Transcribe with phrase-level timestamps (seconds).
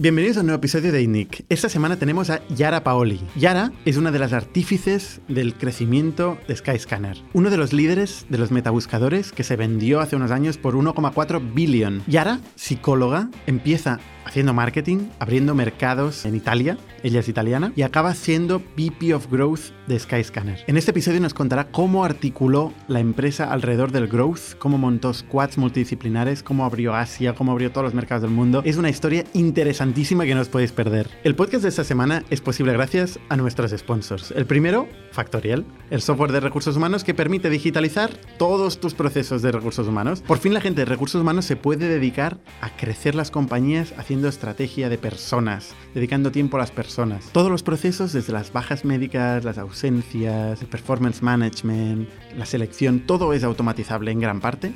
[0.00, 1.44] Bienvenidos a un nuevo episodio de INNIC.
[1.48, 3.20] Esta semana tenemos a Yara Paoli.
[3.34, 8.38] Yara es una de las artífices del crecimiento de Skyscanner, uno de los líderes de
[8.38, 12.04] los metabuscadores que se vendió hace unos años por 1,4 billón.
[12.06, 13.98] Yara, psicóloga, empieza
[14.28, 19.70] haciendo marketing, abriendo mercados en Italia, ella es italiana, y acaba siendo VP of Growth
[19.86, 20.60] de Skyscanner.
[20.66, 25.56] En este episodio nos contará cómo articuló la empresa alrededor del growth, cómo montó squads
[25.56, 28.60] multidisciplinares, cómo abrió Asia, cómo abrió todos los mercados del mundo.
[28.64, 31.08] Es una historia interesantísima que no os podéis perder.
[31.24, 34.32] El podcast de esta semana es posible gracias a nuestros sponsors.
[34.32, 39.52] El primero, Factorial, el software de recursos humanos que permite digitalizar todos tus procesos de
[39.52, 40.20] recursos humanos.
[40.20, 44.17] Por fin la gente de recursos humanos se puede dedicar a crecer las compañías haciendo
[44.26, 47.30] estrategia de personas, dedicando tiempo a las personas.
[47.30, 53.32] Todos los procesos, desde las bajas médicas, las ausencias, el performance management, la selección, todo
[53.32, 54.72] es automatizable en gran parte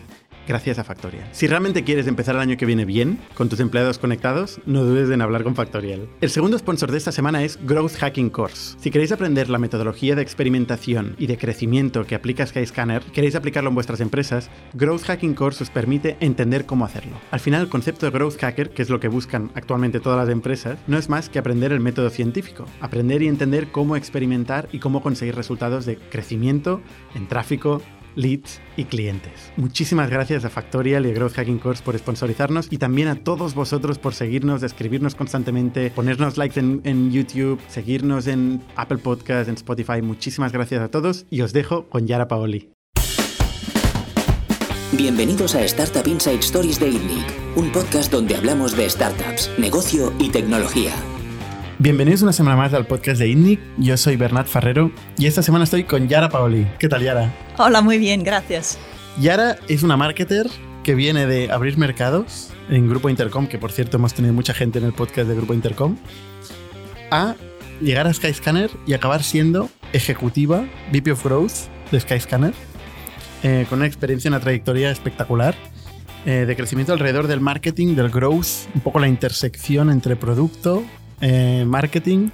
[0.46, 1.28] gracias a Factorial.
[1.32, 5.10] Si realmente quieres empezar el año que viene bien, con tus empleados conectados, no dudes
[5.10, 6.08] en hablar con Factorial.
[6.20, 8.76] El segundo sponsor de esta semana es Growth Hacking Course.
[8.80, 13.68] Si queréis aprender la metodología de experimentación y de crecimiento que aplica Skyscanner, queréis aplicarlo
[13.70, 17.12] en vuestras empresas, Growth Hacking Course os permite entender cómo hacerlo.
[17.30, 20.32] Al final, el concepto de Growth Hacker, que es lo que buscan actualmente todas las
[20.32, 24.78] empresas, no es más que aprender el método científico, aprender y entender cómo experimentar y
[24.78, 26.80] cómo conseguir resultados de crecimiento
[27.14, 27.82] en tráfico,
[28.14, 29.32] leads y clientes.
[29.56, 33.54] Muchísimas gracias a Factorial y a Growth Hacking Course por sponsorizarnos y también a todos
[33.54, 40.02] vosotros por seguirnos, escribirnos constantemente, ponernos likes en, YouTube, seguirnos en Apple Podcast, en Spotify.
[40.02, 42.70] Muchísimas gracias a todos y os dejo con Yara Paoli.
[44.92, 50.28] Bienvenidos a Startup Inside Stories de INNIC, un podcast donde hablamos de startups, negocio y
[50.28, 50.92] tecnología.
[51.82, 53.58] Bienvenidos una semana más al podcast de INNIC.
[53.76, 56.64] Yo soy Bernat Ferrero y esta semana estoy con Yara Paoli.
[56.78, 57.34] ¿Qué tal, Yara?
[57.58, 58.78] Hola, muy bien, gracias.
[59.20, 60.46] Yara es una marketer
[60.84, 64.78] que viene de abrir mercados en Grupo Intercom, que por cierto hemos tenido mucha gente
[64.78, 65.96] en el podcast de Grupo Intercom,
[67.10, 67.34] a
[67.80, 72.54] llegar a Skyscanner y acabar siendo ejecutiva VP of Growth de Skyscanner,
[73.42, 75.56] eh, con una experiencia, una trayectoria espectacular
[76.26, 80.84] eh, de crecimiento alrededor del marketing, del growth, un poco la intersección entre producto,
[81.22, 82.30] eh, marketing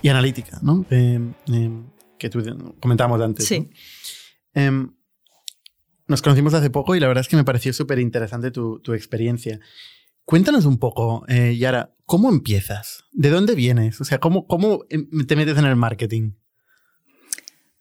[0.00, 0.86] y analítica, ¿no?
[0.90, 1.20] Eh,
[1.52, 1.70] eh,
[2.18, 2.42] que tú
[2.80, 3.46] comentábamos antes.
[3.46, 3.70] Sí.
[4.54, 4.94] Em,
[6.08, 8.94] nos conocimos hace poco y la verdad es que me pareció súper interesante tu, tu,
[8.94, 9.60] experiencia.
[10.24, 13.04] Cuéntanos un poco, Yara, ¿cómo empiezas?
[13.12, 14.00] ¿De dónde vienes?
[14.00, 14.84] O sea, ¿cómo, ¿cómo
[15.26, 16.32] te metes en el marketing?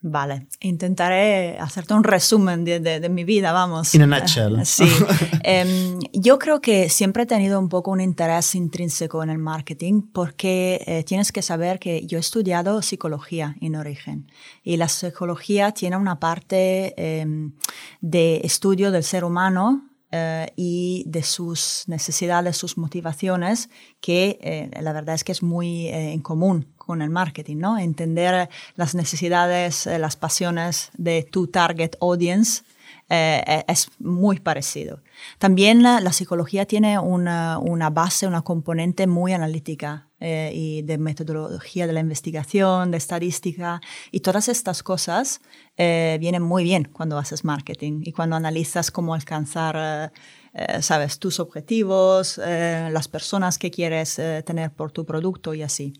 [0.05, 3.95] Vale, intentaré hacerte un resumen de, mi vida, vamos.
[3.95, 4.59] In a nutshell.
[4.65, 4.83] Sí.
[5.43, 10.01] Em, yo creo que siempre he tenido un poco un interés intrínseco en el marketing
[10.11, 14.29] porque eh, tienes que saber que yo he estudiado psicología en origen
[14.61, 17.53] y la psicología tiene una parte em,
[18.01, 23.69] de estudio del ser humano eh, y de sus necesidades, sus motivaciones,
[24.01, 27.77] que eh, la verdad es que es muy en común con el marketing, ¿no?
[27.77, 32.63] Entender las necesidades, eh, las pasiones de tu target audience
[33.09, 35.01] eh, eh, es muy parecido.
[35.37, 41.91] También la, psicología tiene una, una, base, una componente muy analítica y de metodología de
[41.91, 45.41] la investigación, de estadística, y todas estas cosas
[45.77, 50.13] vienen muy bien cuando haces marketing y cuando analizas cómo alcanzar
[50.55, 55.63] eh, sabes, tus objetivos, eh, las personas que quieres eh, tener por tu producto y
[55.63, 55.93] así.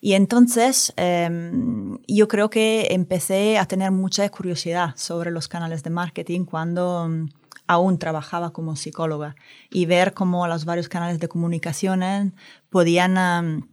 [0.00, 5.90] Y entonces em, yo creo que empecé a tener mucha curiosidad sobre los canales de
[5.90, 7.28] marketing cuando mm,
[7.66, 9.36] aún trabajaba como psicóloga
[9.70, 12.34] y ver cómo los varios canales de comunicación
[12.70, 13.68] podían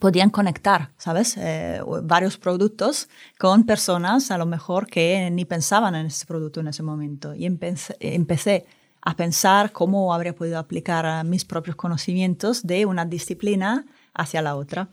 [0.00, 1.38] podían conectar, ¿sabes?
[2.02, 6.82] varios productos con personas a lo mejor que ni pensaban en ese producto en ese
[6.82, 7.34] momento.
[7.34, 8.66] Y empecé, empecé
[9.06, 14.88] a pensar cómo habría podido aplicar mis propios conocimientos de una disciplina hacia la otra.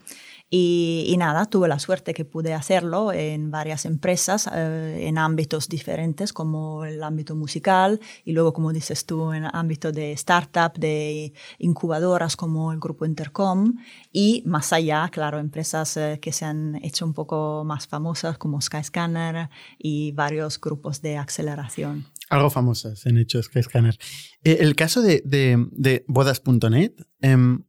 [0.51, 6.31] Y, nada, tuve la suerte que pude hacerlo en varias empresas, eh, en ámbitos diferentes,
[6.31, 12.35] como el ámbito musical y luego, como dices tú, en ámbito de startup, de incubadoras
[12.35, 13.78] como el Grupo Intercom
[14.12, 18.61] y más allá, claro, empresas eh, que se han hecho un poco más famosas como
[18.61, 19.49] Skyscanner
[19.79, 22.05] y varios grupos de aceleración.
[22.29, 23.97] Algo famosas en hecho Skyscanner.
[24.43, 27.64] Eh, el caso de, de, bodas.net, em,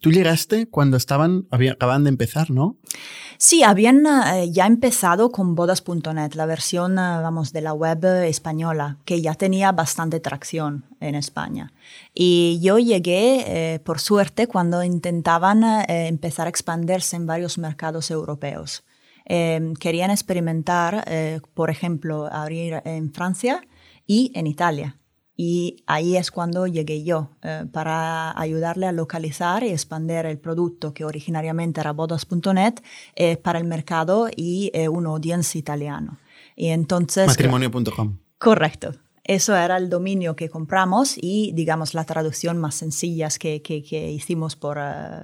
[0.00, 2.78] Tú llegaste cuando estaban, acaban de empezar, ¿no?
[3.36, 8.98] Sí, habían eh, ya empezado con bodas.net, la versión, eh, vamos, de la web española,
[9.04, 11.72] que ya tenía bastante tracción en España.
[12.14, 18.84] Y yo llegué, eh, por suerte, cuando intentaban empezar a expandirse en varios mercados europeos.
[19.24, 21.04] querían experimentar,
[21.54, 23.62] por ejemplo, abrir en Francia
[24.06, 24.98] y en Italia
[25.34, 30.92] Y ahí es cuando llegué yo, eh, para ayudarle a localizar y expandir el producto
[30.92, 32.74] que originariamente era bodas.net
[33.16, 36.18] eh, para el mercado y eh, un audience italiano.
[36.54, 37.26] Y entonces...
[37.26, 38.18] Matrimonio.com.
[38.38, 38.94] Correcto.
[39.24, 44.56] Eso era el dominio que compramos y, digamos, la traducción más sencilla que, que, hicimos
[44.56, 44.78] por,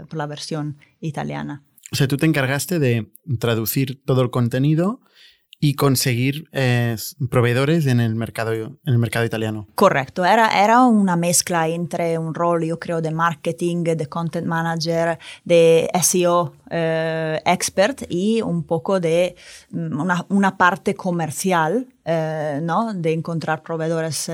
[0.09, 1.65] por la versión italiana.
[1.91, 5.01] O sea, tú te encargaste de traducir todo el contenido
[5.61, 6.97] y conseguir eh,
[7.31, 9.67] proveedores en el mercado en el mercado italiano.
[9.75, 15.19] Correcto, era, era una mezcla entre un rol, yo creo, de marketing, de content manager,
[15.45, 19.35] de SEO eh, expert y un poco de
[19.71, 22.95] mm, una, una parte comercial, eh, ¿no?
[22.95, 24.31] De encontrar proveedores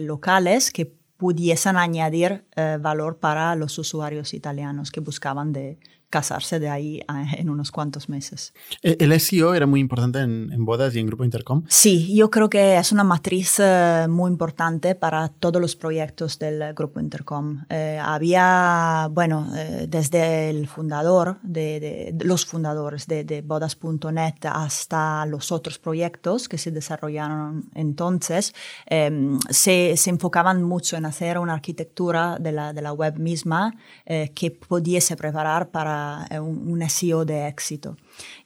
[0.00, 0.86] locales que
[1.16, 2.44] pudiesen añadir
[2.80, 5.78] valor para los usuarios italianos que buscaban de
[6.10, 7.02] casarse de ahí
[7.36, 8.54] en unos cuantos meses.
[8.82, 11.64] ¿E-, ¿El SEO era muy importante en, bodas y en Grupo Intercom?
[11.68, 16.74] Sí, yo creo que es una matriz eh, muy importante para todos los proyectos del
[16.74, 17.64] Grupo Intercom.
[17.68, 25.78] Eh, había, bueno, eh, desde el fundador, de, los fundadores de, bodas.net hasta los otros
[25.78, 28.54] proyectos que se desarrollaron entonces,
[28.86, 33.74] em, se, se, enfocaban mucho en hacer una arquitectura de la, de la web misma
[34.06, 35.97] que pudiese preparar para
[36.30, 37.96] eh, un, SEO de éxito.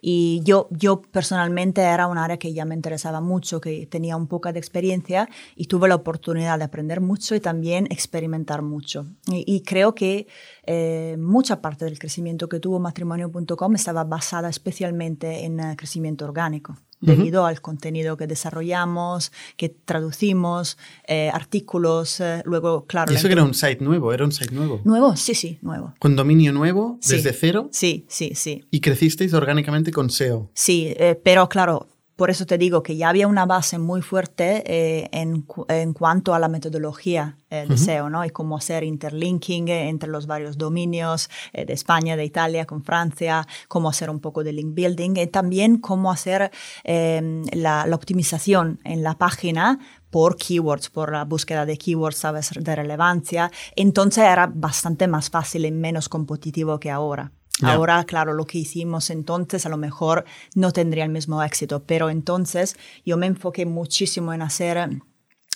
[0.00, 4.26] Y yo, yo personalmente era un área que ya me interesaba mucho, que tenía un
[4.26, 9.06] poco de experiencia y tuve la oportunidad de aprender mucho y también experimentar mucho.
[9.28, 10.26] Y, creo que
[10.64, 16.76] eh, mucha parte del crecimiento que tuvo matrimonio.com estaba basada especialmente en eh, crecimiento orgánico
[17.02, 23.12] debido al contenido que desarrollamos, que traducimos, eh, artículos, eh, luego, claro...
[23.12, 24.12] ¿Y eso que era un site nuevo?
[24.12, 24.80] ¿Era un site nuevo?
[24.84, 25.94] Nuevo, sí, sí, nuevo.
[25.98, 27.68] ¿Con dominio nuevo, desde cero?
[27.72, 28.64] Sí, sí, sí.
[28.70, 29.61] ¿Y crecisteis orgánicamente
[29.92, 30.50] con SEO?
[30.54, 31.88] Sí, eh, pero claro,
[32.22, 36.34] por eso te digo que ya había una base muy fuerte eh, en, en, cuanto
[36.34, 38.24] a la metodología eh, de SEO, ¿no?
[38.24, 43.46] Y cómo hacer interlinking entre los varios dominios eh, de España, de Italia, con Francia,
[43.66, 46.50] cómo hacer un poco de link building y también cómo hacer
[46.84, 49.80] em, la, la, optimización en la página
[50.10, 53.50] por keywords, por la búsqueda de keywords, sabes, de relevancia.
[53.74, 57.32] Entonces era bastante más fácil y menos competitivo que ahora.
[57.60, 62.10] Ahora, claro, lo que hicimos entonces a lo mejor no tendría el mismo éxito, pero
[62.10, 64.88] entonces yo me enfoqué muchísimo en hacer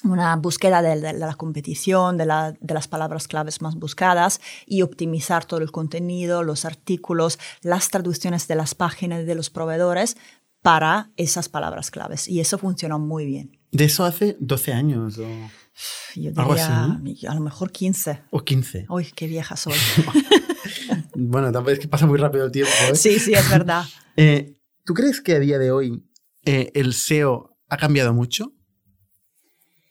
[0.04, 5.72] una búsqueda de, la competición, de, las palabras claves más buscadas y optimizar todo el
[5.72, 10.16] contenido, los artículos, las traducciones de las páginas de los proveedores
[10.62, 12.28] para esas palabras claves.
[12.28, 13.58] Y eso funcionó muy bien.
[13.72, 15.18] ¿De eso hace 12 años?
[15.18, 15.26] O...
[16.14, 18.22] Yo diría a lo mejor 15.
[18.30, 18.86] O 15.
[18.88, 19.74] Uy, qué vieja soy.
[21.18, 22.72] bueno, es que pasa muy rápido el tiempo.
[22.90, 22.94] ¿eh?
[22.94, 23.84] Sí, sí, es verdad.
[24.18, 26.02] Eh, ¿Tú crees que a día de hoy
[26.46, 28.54] eh, el SEO ha cambiado mucho?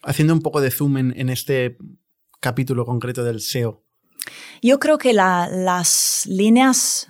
[0.01, 1.77] Haciendo un poco de zoom en, este
[2.39, 3.85] capítulo concreto del SEO.
[4.63, 7.07] Yo creo que las líneas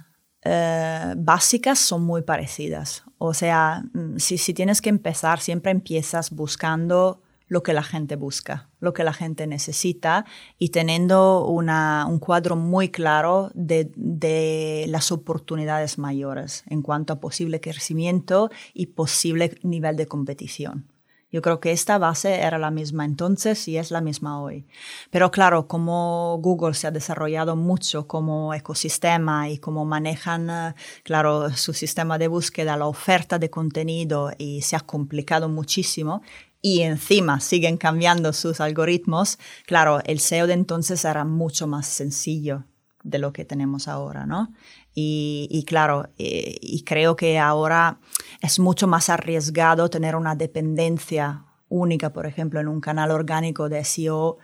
[1.15, 3.05] básicas son muy parecidas.
[3.17, 8.15] O sea, mm, si, si, tienes que empezar, siempre empiezas buscando lo que la gente
[8.15, 10.25] busca, lo que la gente necesita
[10.57, 17.19] y teniendo una, un cuadro muy claro de, de, las oportunidades mayores en cuanto a
[17.19, 20.87] posible crecimiento y posible nivel de competición.
[21.35, 24.65] Yo creo que esta base era la misma entonces y es la misma hoy.
[25.09, 31.49] Pero claro, como Google se ha desarrollado mucho como ecosistema y como manejan, eh, claro,
[31.51, 36.21] su sistema de búsqueda, la oferta de contenido y se ha complicado muchísimo,
[36.65, 42.65] y encima siguen cambiando sus algoritmos, claro, el SEO de entonces era mucho más sencillo
[43.03, 44.51] de lo que tenemos ahora, ¿no?
[44.95, 47.99] Y, claro, eh, y creo que ahora
[48.41, 53.85] es mucho más arriesgado tener una dependencia única, por ejemplo, en un canal orgánico de
[53.85, 54.39] SEO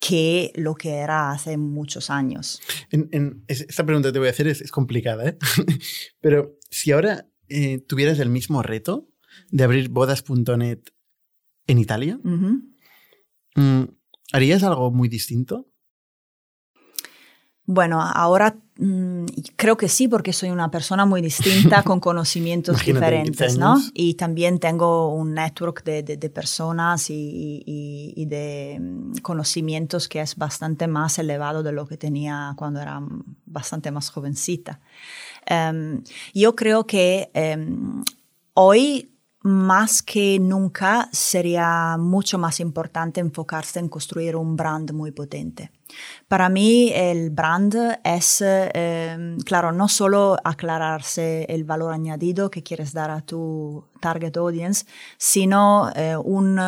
[0.00, 2.60] que lo que era hace muchos años.
[3.46, 5.38] esta pregunta que te voy a hacer es, complicada, ¿eh?
[6.20, 9.06] pero si ahora eh, tuvieras el mismo reto
[9.52, 10.80] de abrir bodas.net
[11.66, 13.84] en Italia, mm,
[14.32, 15.72] ¿harías algo muy distinto?
[17.64, 23.56] Bueno, ahora mm, creo que sí, porque soy una persona muy distinta con conocimientos diferentes,
[23.56, 23.80] ¿no?
[23.94, 30.34] Y también tengo un network de, de, personas y, y, de mm, conocimientos que es
[30.34, 33.00] bastante más elevado de lo que tenía cuando era
[33.46, 34.80] bastante más jovencita.
[35.46, 36.02] Em,
[36.34, 38.02] yo creo que em,
[38.54, 39.11] hoy
[39.42, 45.70] más que nunca sería mucho más importante enfocarse en construir un brand muy potente.
[46.28, 52.92] Para mí el brand es, em, claro, no solo aclararse el valor añadido que quieres
[52.92, 54.86] dar a tu target audience,
[55.18, 56.58] sino eh, un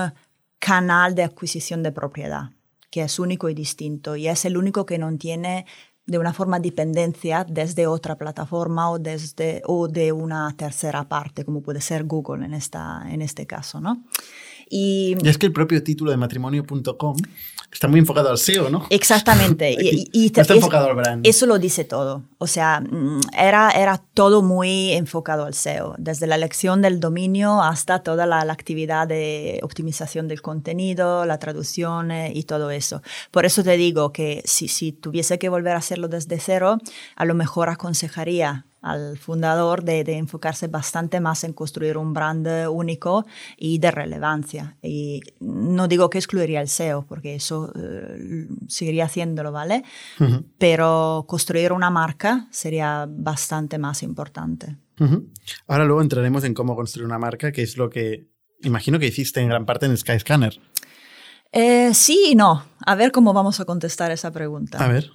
[0.58, 2.50] canal de adquisición de propiedad,
[2.90, 5.66] que es único y distinto y es el único que no tiene
[6.06, 11.62] de una forma dependencia desde otra plataforma o, desde, o de una tercera parte, como
[11.62, 14.04] puede ser Google en, esta, en este caso, ¿no?
[14.68, 17.16] Y, es que el propio título de matrimonio.com
[17.74, 18.86] está muy enfocado al SEO, ¿no?
[18.88, 19.74] Exactamente.
[19.78, 21.26] y, está enfocado al brand.
[21.26, 22.22] Eso lo dice todo.
[22.38, 27.62] O sea, mm, era, era todo muy enfocado al SEO, desde la elección del dominio
[27.62, 33.02] hasta toda la, actividad de optimización del contenido, la traducción eh, y todo eso.
[33.32, 36.78] Por eso te digo que si, si tuviese que volver a hacerlo desde cero,
[37.16, 43.24] a lo mejor aconsejaría al fundador de, enfocarse bastante más en construir un brand único
[43.56, 44.76] y de relevancia.
[44.82, 49.84] Y no digo que excluiría el SEO, porque eso eh, seguiría haciéndolo, ¿vale?
[50.58, 54.76] Pero construir una marca sería bastante más importante.
[55.66, 58.28] Ahora luego entraremos en cómo construir una marca, que es lo que
[58.62, 60.60] imagino que hiciste en gran parte en Skyscanner.
[61.52, 62.64] Eh, sí y no.
[62.84, 64.78] A ver cómo vamos a contestar esa pregunta.
[64.78, 65.10] A ver.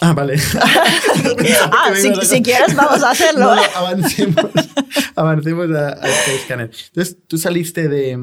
[0.00, 0.34] Ah, vale.
[0.60, 3.54] ah, si, quieres, vamos a hacerlo.
[3.54, 3.60] ¿eh?
[3.74, 4.50] avancemos,
[5.16, 8.18] avancemos a, a este Entonces, tú saliste de,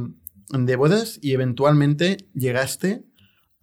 [0.49, 3.03] de bodas y eventualmente llegaste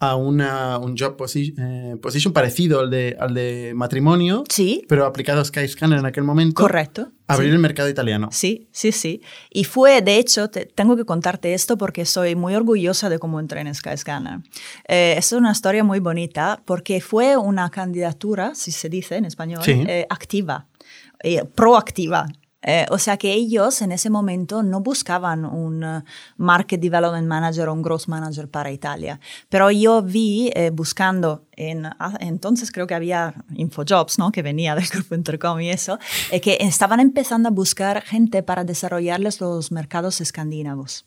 [0.02, 4.84] a una, un job eh, position parecido al de, al de matrimonio, sí.
[4.88, 6.60] pero aplicado a Skyscanner en aquel momento.
[6.60, 7.12] Correcto.
[7.28, 8.28] Abrir el mercado italiano.
[8.32, 9.22] Sí, sí, sí.
[9.48, 13.60] Y fue, de hecho, tengo que contarte esto porque soy muy orgullosa de cómo entré
[13.60, 14.40] en Skyscanner.
[14.88, 19.62] Eh, es una historia muy bonita porque fue una candidatura, si se dice en español,
[19.66, 20.66] eh, activa,
[21.22, 22.26] eh, proactiva.
[22.62, 26.04] Eh, o sea que ellos en ese momento no buscaban un eh,
[26.36, 29.18] Market Development Manager o un Growth Manager para Italia.
[29.48, 34.30] Pero yo vi eh, buscando, en, ah, entonces creo que había InfoJobs, ¿no?
[34.30, 35.98] que venía del grupo Intercom y eso,
[36.42, 41.06] que estaban empezando a buscar gente para desarrollarles los mercados escandinavos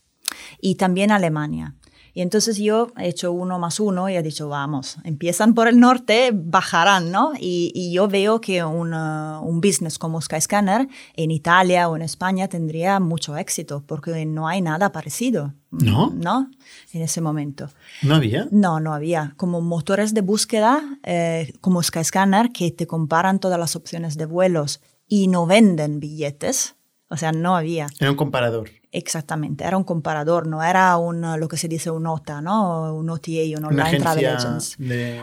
[0.59, 1.75] y también Alemania.
[2.15, 5.81] Y entonces yo he hecho uno más uno y he dicho, vamos, empiezan por el
[5.81, 7.33] norte, bajarán, ¿no?
[7.37, 12.01] Y, y yo veo que un, uh, un business como Skyscanner en Italia o en
[12.01, 15.53] España tendría mucho éxito porque no hay nada parecido.
[15.71, 16.09] ¿No?
[16.15, 16.49] ¿No?
[16.93, 17.69] En ese momento.
[18.01, 18.47] ¿No había?
[18.49, 19.33] No, no había.
[19.35, 24.79] Como motores de búsqueda, eh, como Skyscanner, que te comparan todas las opciones de vuelos
[25.05, 26.75] y no venden billetes.
[27.09, 27.87] O sea, no había.
[27.99, 28.69] Era un comparador.
[28.97, 32.95] Exactamente, era un comparador, no era un, lo que se dice un OTA, ¿no?
[32.95, 34.77] Un OTA, un Online Travel Agency.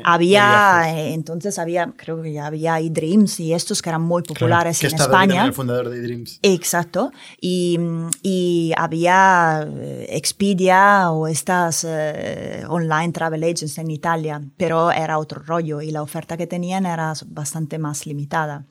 [0.05, 4.79] había, eh, entonces había, creo que ya había eDreams y estos que eran muy populares
[4.79, 5.47] que en España.
[5.47, 6.39] el fundador de eDreams.
[6.43, 7.13] Exacto.
[7.41, 7.81] Y,
[8.23, 15.41] y había eh, Expedia o estas eh, Online Travel Agencies en Italia, pero era otro
[15.41, 18.67] rollo y la oferta que tenían era bastante más limitada.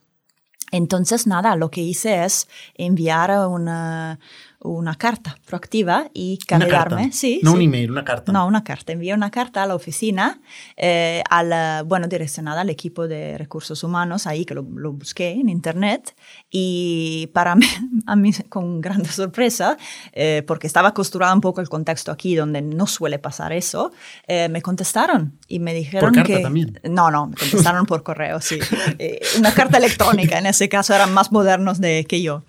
[0.72, 4.20] Entonces, nada, lo que hice es enviar una
[4.64, 7.12] una carta proactiva y candidarme.
[7.12, 8.32] Sí, no un email, una carta.
[8.32, 8.94] No, una carta.
[8.94, 10.40] Envié una carta a la oficina,
[10.78, 15.50] eh, al, bueno, direccionada al equipo de recursos humanos, ahí que lo, lo busqué en
[15.50, 16.16] internet.
[16.52, 17.66] Y para mí,
[18.06, 19.78] a mí con gran sorpresa,
[20.14, 23.92] eh, porque estaba acostumbrada un poco el contexto aquí, donde no suele pasar eso,
[24.28, 26.44] eh, me contestaron y me dijeron ¿Por carta que...
[26.44, 26.80] también?
[26.84, 28.60] No, no, me contestaron por correo, sí.
[29.40, 32.44] una carta electrónica, en ese caso eran más modernos de, que yo.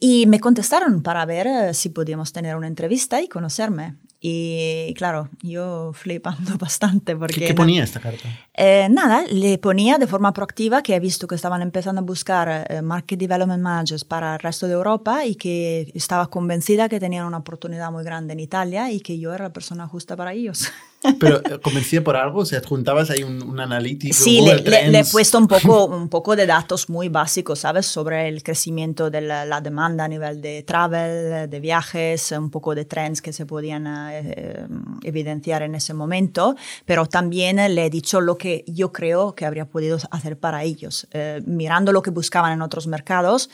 [0.00, 0.67] y me contestaron
[1.02, 3.96] para ver eh, si podíamos tener una entrevista y conocerme.
[4.20, 7.46] Y claro, yo flipando bastante porque...
[7.46, 8.28] ¿Qué, ponía esta carta?
[8.54, 12.66] Eh, nada, le ponía de forma proactiva que he visto que estaban empezando a buscar
[12.68, 17.26] eh, Market Development Managers para el resto de Europa y que estaba convencida que tenían
[17.26, 20.68] una oportunidad muy grande en Italia y que yo era la persona justa para ellos.
[21.20, 24.14] Pero eh, convencida por algo, o sea, adjuntabas ahí un, un analítico.
[24.14, 27.86] Sí, le, le, he puesto un poco, un poco de datos muy básicos, ¿sabes?
[27.86, 32.84] Sobre el crecimiento de la, demanda a nivel de travel, de viajes, un poco de
[32.84, 34.66] trends que se podían eh,
[35.02, 39.66] evidenciar en ese momento, pero también le he dicho lo que yo creo que habría
[39.66, 41.06] podido hacer para ellos.
[41.12, 43.50] Eh, mirando lo que buscaban en otros mercados,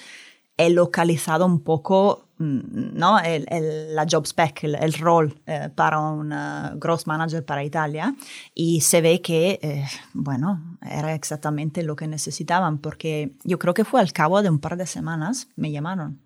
[0.56, 3.18] he localizado un poco mm, ¿no?
[3.20, 3.46] el,
[3.94, 8.14] la job spec, el, rol eh, para un uh, growth manager para Italia
[8.54, 13.84] y se ve que, eh, bueno, era exactamente lo que necesitaban porque yo creo que
[13.84, 16.20] fue al cabo de un par de semanas me llamaron.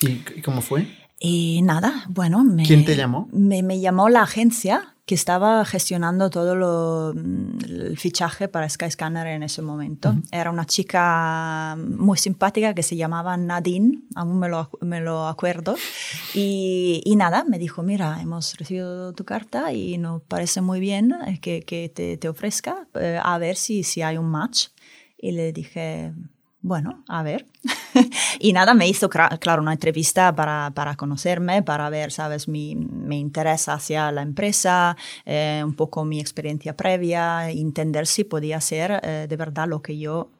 [0.00, 0.86] ¿Y, cómo fue?
[1.20, 3.28] Y nada, bueno, me, ¿quién te llamó?
[3.32, 9.26] Me, me llamó la agencia que estaba gestionando todo lo, mm, el fichaje para Skyscanner
[9.26, 10.14] en ese momento.
[10.30, 15.76] Era una chica muy simpática que se llamaba Nadine, aún me lo, me lo acuerdo.
[16.34, 21.14] Y, y, nada, me dijo, mira, hemos recibido tu carta y nos parece muy bien
[21.40, 24.68] que, que te, te, ofrezca, eh, a ver si, si hay un match.
[25.16, 26.12] Y le dije,
[26.60, 27.46] bueno, a ver.
[28.40, 33.20] y nada, me hizo, claro, una entrevista para, para conocerme, para ver, ¿sabes?, mi, mi
[33.20, 39.26] interés hacia la empresa, eh, un poco mi experiencia previa, entender si podía ser eh,
[39.28, 40.30] de verdad lo que yo,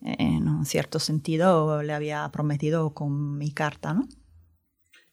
[0.00, 4.08] en un cierto sentido, le había prometido con mi carta, ¿no?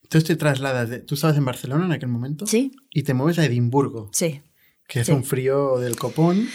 [0.03, 2.45] Entonces te trasladas, de, tú estabas en Barcelona en aquel momento.
[2.45, 2.71] Sí.
[2.91, 4.09] Y te mueves a Edimburgo.
[4.13, 4.41] Sí.
[4.87, 6.47] Que es un frío del copón.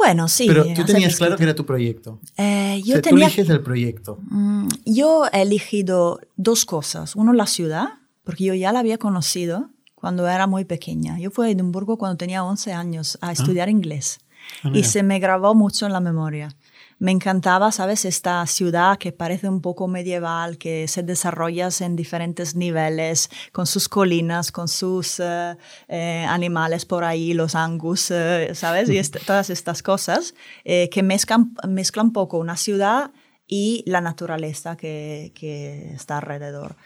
[0.00, 0.46] Bueno, sí.
[0.46, 2.20] Pero tú tenías claro que era tu proyecto.
[2.38, 3.26] Eh, yo o sea, tenía...
[3.26, 4.18] Tú eliges el proyecto.
[4.30, 7.16] Mm, yo he elegido dos cosas.
[7.16, 11.18] Uno, la ciudad, porque yo ya la había conocido cuando era muy pequeña.
[11.18, 14.20] Yo fui a Edimburgo cuando tenía 11 años a estudiar inglés.
[14.64, 16.56] Ah, y se me grabó mucho en la memoria.
[17.00, 18.04] Me encantaba, ¿sabes?
[18.04, 23.88] Esta ciudad que parece un poco medieval, que se desarrolla en diferentes niveles, con sus
[23.88, 25.56] colinas, con sus eh,
[25.88, 28.90] eh, animales por ahí, los angus, eh, ¿sabes?
[28.90, 33.12] Y est todas estas cosas que mezclan, mezclan un poco una ciudad
[33.46, 36.76] y la naturaleza que, que está alrededor.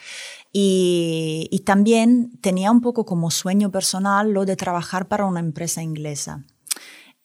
[0.52, 5.82] Y, y, también tenía un poco como sueño personal lo de trabajar para una empresa
[5.82, 6.44] inglesa.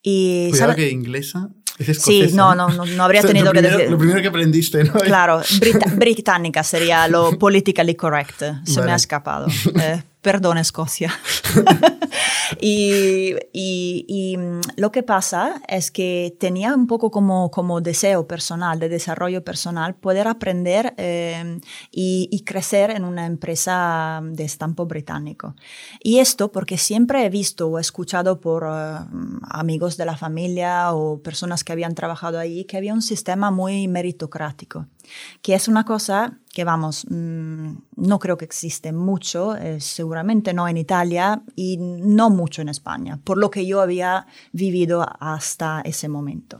[0.01, 2.27] Y, Cuidado que inglesa es escocesa.
[2.29, 3.91] Sí, no, no, no, no habría tenido lo que primero, decir.
[3.91, 4.93] Lo primero que aprendiste, ¿no?
[4.93, 8.39] Claro, brita británica sería lo politically correct.
[8.39, 8.86] Se Vale.
[8.86, 9.48] me ha escapado.
[9.79, 11.13] Eh, perdón, Escocia.
[12.59, 18.27] y, y, y, mm, lo que pasa es que tenía un poco como, como deseo
[18.27, 21.59] personal, de desarrollo personal, poder aprender eh,
[21.91, 25.55] y, y, crecer en una empresa de estampo británico.
[26.03, 29.07] Y esto porque siempre he visto o escuchado por uh,
[29.49, 33.88] amigos de la familia o personas que habían trabajado allí que había un sistema muy
[33.88, 34.88] meritocrático,
[35.41, 39.79] que es una cosa que vamos, mmm, no creo que existe mucho, eh,
[40.10, 45.06] seguramente no en Italia y no mucho en España, por lo que yo había vivido
[45.20, 46.58] hasta ese momento.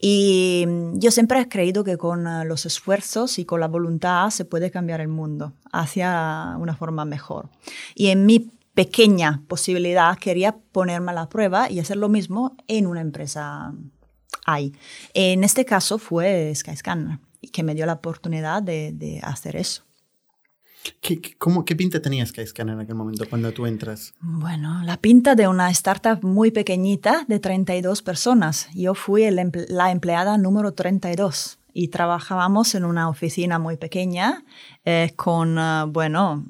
[0.00, 4.30] Y mm, yo siempre he creído que con uh, los esfuerzos y con la voluntad
[4.30, 7.50] se puede cambiar el mundo hacia una forma mejor.
[7.94, 12.86] Y en mi pequeña posibilidad quería ponerme a la prueba y hacer lo mismo en
[12.86, 13.74] una empresa
[14.46, 14.72] ahí.
[15.12, 17.18] En este caso fue Skyscanner
[17.52, 19.87] que me dio la oportunidad de, de hacer eso.
[21.00, 24.14] ¿Qué, cómo, ¿Qué pinta tenía Skyscanner en aquel momento cuando tú entras?
[24.20, 28.68] Bueno, la pinta de una startup muy pequeñita de 32 personas.
[28.74, 34.44] Yo fui el, la empleada número 32 y trabajábamos en una oficina muy pequeña
[34.84, 36.44] eh, con, uh, bueno,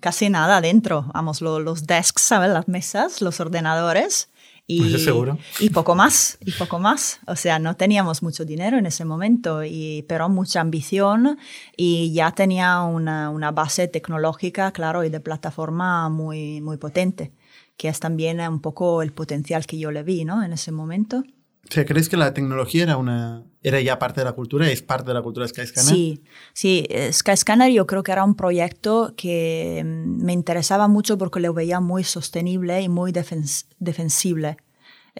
[0.00, 1.06] casi nada adentro.
[1.14, 2.50] Vamos, lo, los desks, ¿sabes?
[2.50, 4.28] Las mesas, los ordenadores.
[4.70, 5.38] Y, seguro.
[5.60, 7.20] y poco más, y poco más.
[7.26, 11.38] O sea, no teníamos mucho dinero en ese momento, y, pero mucha ambición
[11.74, 17.32] y ya tenía una, una, base tecnológica, claro, y de plataforma muy, muy potente,
[17.78, 20.42] que es también un poco el potencial que yo le vi ¿no?
[20.42, 21.24] en ese momento.
[21.70, 24.70] O sea, ¿crees que la tecnología era, una, era ya parte de la cultura?
[24.70, 25.94] ¿Es parte de la cultura de Skyscanner?
[25.94, 26.22] Sí,
[26.54, 26.88] sí.
[27.12, 32.04] Skyscanner yo creo que era un proyecto que me interesaba mucho porque lo veía muy
[32.04, 34.56] sostenible y muy defens defensible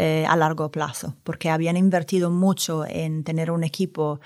[0.01, 4.21] eh, a largo plazo, porque habían invertido mucho en tener un equipo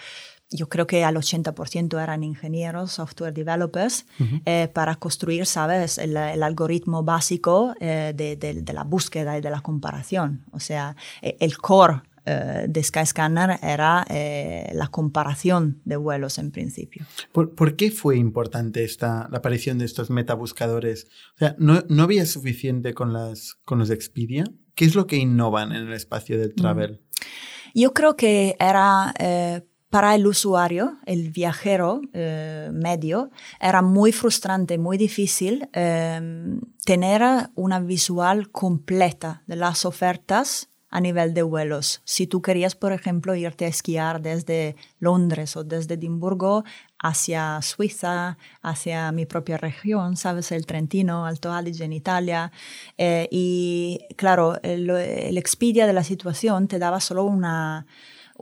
[0.55, 4.43] yo creo que al 80% eran ingenieros, software developers, uh -huh.
[4.45, 9.41] eh, para construir, ¿sabes?, el, el algoritmo básico eh, de, de, de, la búsqueda y
[9.41, 10.45] de la comparación.
[10.53, 17.05] O sea, el core eh, de Skyscanner era eh, la comparación de vuelos en principio.
[17.33, 21.07] ¿Por, ¿Por, qué fue importante esta, la aparición de estos metabuscadores?
[21.35, 24.45] O sea, ¿no, no había suficiente con, las, con los Expedia?
[24.75, 26.93] ¿Qué es lo que innovan en el espacio del travel?
[26.93, 27.79] Mm.
[27.81, 33.31] Yo creo que era eh, para el usuario, el viajero eh, medio,
[33.61, 37.23] era muy frustrante, muy difícil eh, tener
[37.55, 42.03] una visual completa de las ofertas a nivel de vuelos.
[42.05, 46.65] Si tú querías, por ejemplo, irte a esquiar desde Londres o desde Edimburgo
[46.99, 52.53] hacia Suiza, hacia mi propia región, sabes, el Trentino, Alto Adige en Italia.
[52.99, 57.87] Eh, y claro, el, el, Expedia de la situación te daba solo una,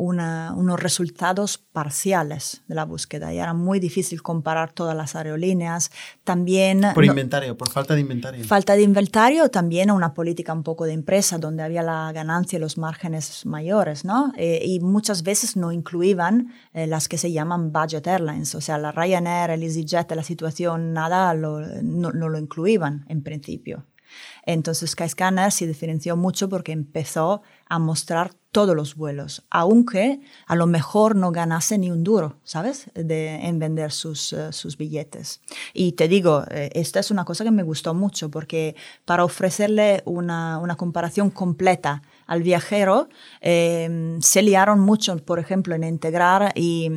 [0.00, 5.90] una, unos resultados parciales de la búsqueda y era muy difícil comparar todas las aerolíneas.
[6.24, 6.82] También...
[6.94, 8.44] Por inventario, no, por falta de inventario.
[8.44, 12.60] Falta de inventario, también una política un poco de empresa donde había la ganancia y
[12.60, 14.32] los márgenes mayores, ¿no?
[14.36, 18.78] Eh, y muchas veces no incluían eh, las que se llaman budget airlines, o sea,
[18.78, 23.84] la Ryanair, el EasyJet, la situación, nada lo, no, no lo incluían en principio.
[24.44, 30.66] Entonces Skyscanner se diferenció mucho porque empezó a mostrar todos los vuelos, aunque a lo
[30.66, 32.90] mejor no ganase ni un duro, ¿sabes?
[32.94, 35.40] De, en vender sus, uh, sus billetes.
[35.72, 38.74] Y te digo, eh, esta es una cosa que me gustó mucho porque
[39.04, 43.08] para ofrecerle una, una comparación completa al viajero,
[43.40, 46.90] eh, se liaron mucho, por ejemplo, en integrar y,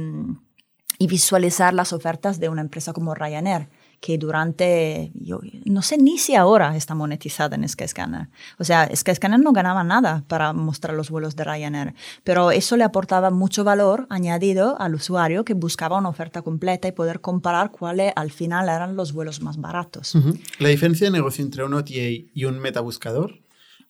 [0.98, 3.70] y visualizar las ofertas de una empresa como Ryanair
[4.04, 8.28] que durante, yo no sé ni si ahora está monetizada en Skyscanner.
[8.60, 11.94] O sea, Skyscanner no ganaba nada para mostrar los vuelos de Ryanair,
[12.26, 16.92] pero eso le aportaba mucho valor añadido al usuario que buscaba una oferta completa y
[16.92, 20.18] poder comparar cuáles al final eran los vuelos más baratos.
[20.60, 23.40] La diferencia de negocio entre un OTA y un metabuscador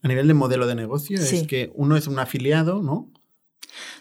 [0.04, 3.10] a nivel de modelo de negocio es que uno es un afiliado, ¿no?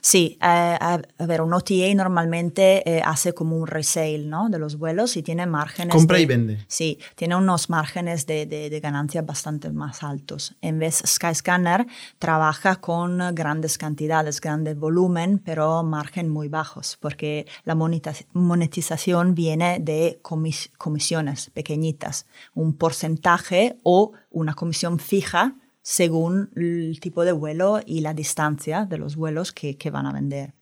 [0.01, 4.49] Sí, eh, a, ver, un OTA normalmente eh, hace como un resale ¿no?
[4.49, 5.95] de los vuelos y tiene márgenes.
[5.95, 6.65] Compra y vende.
[6.69, 10.57] Sí, tiene unos márgenes de, de, ganancia bastante más altos.
[10.61, 11.87] En vez, Skyscanner
[12.19, 20.21] trabaja con grandes cantidades, grande volumen, pero margen muy bajos, porque la monetización viene de
[20.23, 28.15] comisiones pequeñitas, un porcentaje o una comisión fija según el tipo de vuelo y la
[28.15, 30.55] distancia de los vuelos que, van a vender.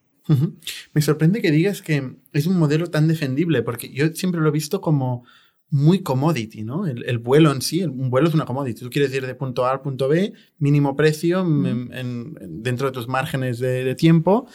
[0.93, 4.53] Me sorprende que digas que es un modelo tan defendible, porque yo siempre lo he
[4.53, 5.25] visto como
[5.71, 6.87] muy commodity, ¿no?
[6.87, 8.81] El, vuelo en sí, un vuelo es una commodity.
[8.81, 13.59] Tú quieres ir de punto A al punto B, mínimo precio dentro de tus márgenes
[13.61, 14.49] de, tiempo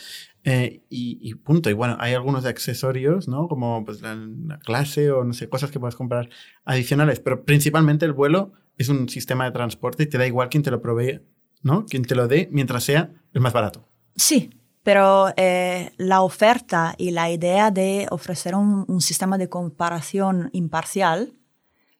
[0.44, 1.70] eh, y, punto.
[1.70, 3.48] Y bueno, hay algunos accesorios, ¿no?
[3.48, 4.18] Como pues, la,
[4.66, 6.30] clase o no sé, cosas que puedes comprar
[6.66, 10.64] adicionales, pero principalmente el vuelo es un sistema de transporte y te da igual quién
[10.64, 11.22] te lo provee,
[11.62, 11.86] ¿no?
[11.86, 13.88] Quien te lo dé mientras sea el más barato.
[14.16, 14.50] Sí,
[14.86, 21.34] pero eh, la oferta y la idea de ofrecer un, sistema de comparación imparcial,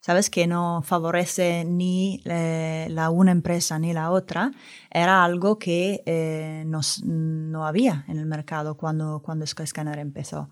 [0.02, 0.30] ¿sabes?
[0.30, 4.52] Que no favorece ni eh, la una empresa ni la otra,
[4.92, 10.52] era algo que eh, no había en el mercado cuando, cuando Skyscanner empezó.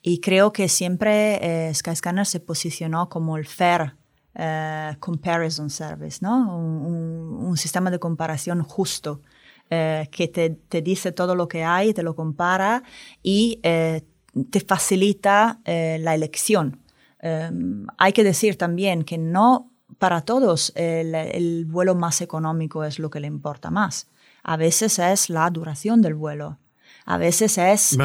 [0.00, 3.94] Y creo que siempre Skyscanner se posicionó como el fair
[4.36, 6.56] eh, comparison service, ¿no?
[6.56, 9.20] Un, sistema de comparación justo
[9.70, 12.82] eh, que te, dice todo lo que hay, te lo compara
[13.22, 14.02] y eh,
[14.50, 16.80] te facilita la elección.
[17.20, 19.70] Em, hay que decir también que no
[20.00, 24.08] para todos el, vuelo más económico es lo que le importa más.
[24.42, 26.58] A veces es la duración del vuelo.
[27.06, 27.96] A veces es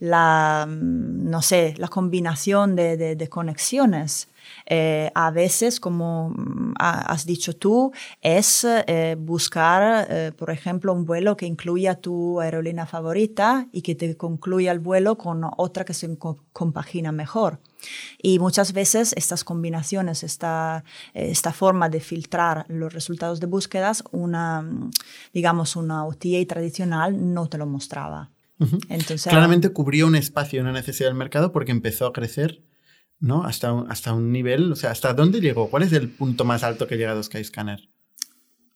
[0.00, 4.28] la, mm, no sé, la combinación de conexiones.
[4.66, 11.04] Eh, a veces, como mm, has dicho tú, es eh, buscar, eh, por ejemplo, un
[11.04, 15.94] vuelo que incluya tu aerolínea favorita y que te concluya el vuelo con otra que
[15.94, 16.18] se
[16.52, 17.60] compagina mejor.
[18.20, 20.82] Y muchas veces estas combinaciones, esta,
[21.14, 24.90] esta forma de filtrar los resultados de búsquedas, una, mm,
[25.32, 28.30] digamos, una OTA tradicional no te lo mostraba.
[28.88, 32.62] Entonces, Claramente cubrió un espacio, una necesidad del mercado porque empezó a crecer
[33.20, 33.44] ¿no?
[33.44, 35.70] Hasta un, hasta un nivel, o sea, ¿hasta dónde llegó?
[35.70, 37.88] ¿Cuál es el punto más alto que ha llegado Skyscanner?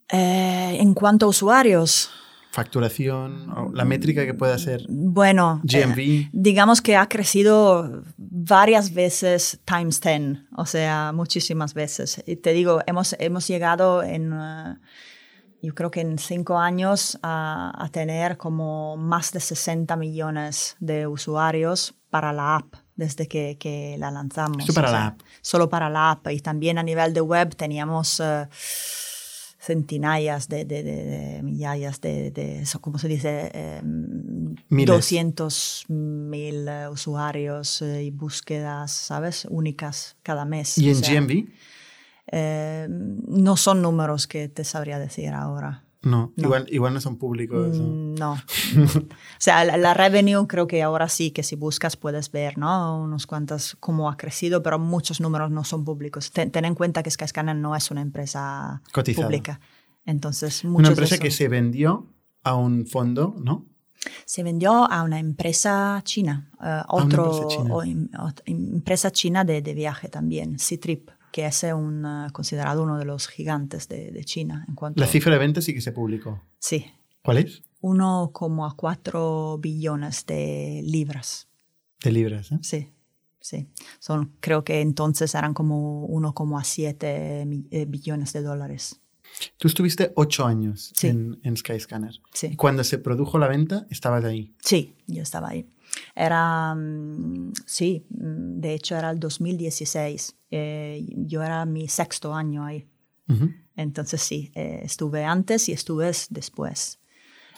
[0.08, 2.10] Eh, en cuanto a usuarios.
[2.52, 4.84] Facturación, la métrica que pueda ser.
[4.88, 5.98] Bueno, GMV.
[6.00, 12.20] Eh, digamos que ha crecido varias veces times 10, o sea, muchísimas veces.
[12.26, 14.76] Y te digo, hemos, hemos llegado en, eh,
[15.62, 21.06] yo creo que en cinco años a, a tener como más de 60 millones de
[21.06, 24.64] usuarios para la app desde que, que la lanzamos.
[24.64, 25.20] Solo para la app.
[25.40, 26.28] Solo para la app.
[26.30, 28.46] Y también a nivel de web teníamos uh,
[29.58, 33.50] centinallas de, de, de, millallas de, de, ¿cómo se dice?
[33.52, 33.80] Eh,
[34.68, 39.46] 200 mil eh, usuarios eh, y búsquedas, ¿sabes?
[39.50, 40.76] Únicas cada mes.
[40.78, 41.48] ¿Y en GMV?
[42.32, 45.84] Eh, no son números que te sabría decir ahora.
[46.02, 47.76] No, Igual, igual no son públicos.
[47.78, 48.32] Mm, no.
[48.34, 48.38] o
[49.38, 53.02] sea, la, revenue creo que ahora sí que si buscas puedes ver, ¿no?
[53.02, 56.30] Unos cuantos cómo ha crecido, pero muchos números no son públicos.
[56.30, 58.80] Ten, en cuenta que Skyscanner no es una empresa
[59.14, 59.60] pública.
[60.06, 62.06] Entonces, Una empresa que se vendió
[62.44, 63.66] a un fondo, ¿no?
[64.24, 67.82] Se vendió a una empresa china, uh, otro,
[68.46, 73.28] empresa china, de, de viaje también, C-Trip que es un, eh, considerado uno de los
[73.28, 74.64] gigantes de, China.
[74.68, 76.42] En cuanto la cifra de ventas sí que se publicó.
[76.58, 76.86] Sí.
[77.22, 77.62] ¿Cuál es?
[77.80, 81.48] 1,4 billones de libras.
[82.02, 82.58] De libras, ¿eh?
[82.62, 82.88] Sí,
[83.40, 83.68] sí.
[83.98, 89.00] Son, creo que entonces eran como 1,7 eh, billones de dólares.
[89.56, 92.20] Tú estuviste ocho años en, en, Skyscanner.
[92.32, 92.56] Sí.
[92.56, 94.52] cuando se produjo la venta, estabas ahí.
[94.58, 95.66] Sí, yo estaba ahí.
[96.14, 100.36] Era, mm, sí, mm, de hecho era el 2016.
[100.50, 102.86] Eh, yo era mi sexto año ahí.
[103.76, 106.98] Entonces sí, eh, estuve antes y estuve después.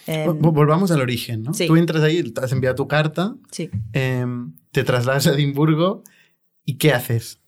[0.06, 1.52] Em, volvamos al origen, ¿no?
[1.52, 3.70] Tú entras ahí, te has enviado tu carta, sí.
[3.92, 6.02] Em, te trasladas a Edimburgo
[6.64, 7.40] y ¿qué haces?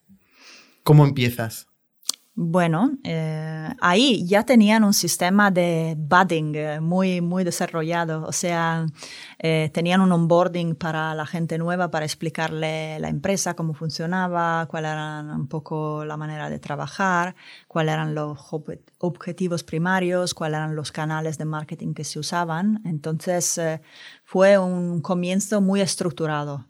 [0.83, 1.67] ¿Cómo empiezas?
[2.37, 8.87] Bueno, eh, ahí ya tenían un sistema de budding eh, muy, muy desarrollado, o sea,
[9.39, 14.85] eh, tenían un onboarding para la gente nueva para explicarle la empresa, cómo funcionaba, cuál
[14.87, 17.37] era un poco la manera de trabajar,
[17.69, 18.37] cuáles eran los
[18.99, 22.83] objetivos primarios, cuáles eran los canales de marketing que se usaban.
[22.85, 23.61] Entonces,
[24.25, 26.67] fue un comienzo muy estructurado.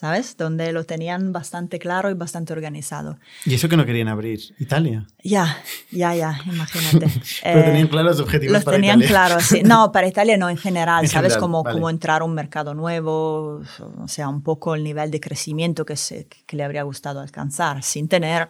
[0.00, 0.38] ¿Sabes?
[0.38, 3.18] Donde lo tenían bastante claro y bastante organizado.
[3.44, 4.40] ¿Y eso que no querían abrir?
[4.58, 5.06] ¿Italia?
[5.22, 5.58] Ya,
[5.90, 7.12] ya, ya, imagínate.
[7.42, 9.62] Pero tenían eh, claros los objetivos los tenían claros, sí.
[9.62, 11.36] No, para Italia no, en general, ¿sabes?
[11.36, 13.60] como, como entrar a un mercado nuevo,
[13.98, 17.82] o sea, un poco el nivel de crecimiento que, se, que le habría gustado alcanzar,
[17.82, 18.48] sin tener,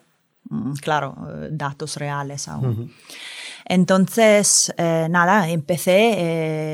[0.51, 2.93] mm, claro, eh, datos reales aún.
[3.71, 6.15] Entonces, eh, nada, empecé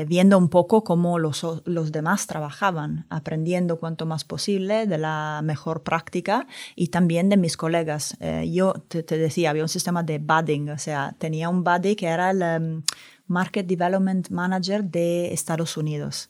[0.01, 5.41] eh, viendo un poco cómo los, los, demás trabajaban, aprendiendo cuanto más posible de la
[5.43, 8.17] mejor práctica y también de mis colegas.
[8.19, 12.07] Eh, yo te, decía, había un sistema de budding, o sea, tenía un buddy que
[12.07, 12.83] era el em,
[13.27, 16.29] Market Development Manager de Estados Unidos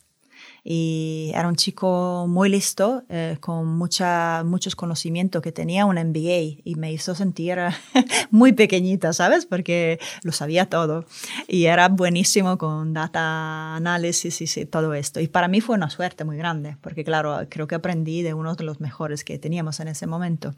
[0.69, 6.59] y era un chico muy listo, eh, con mucha, muchos conocimientos, que tenía un MBA
[6.61, 7.57] y me hizo sentir
[8.31, 9.45] muy pequeñita, ¿sabes?
[9.45, 11.05] Porque lo sabía todo
[11.47, 15.21] y era buenísimo con data análisis y todo esto.
[15.21, 18.53] Y para mí fue una suerte muy grande, porque claro, creo que aprendí de uno
[18.55, 20.53] de los mejores que teníamos en ese momento.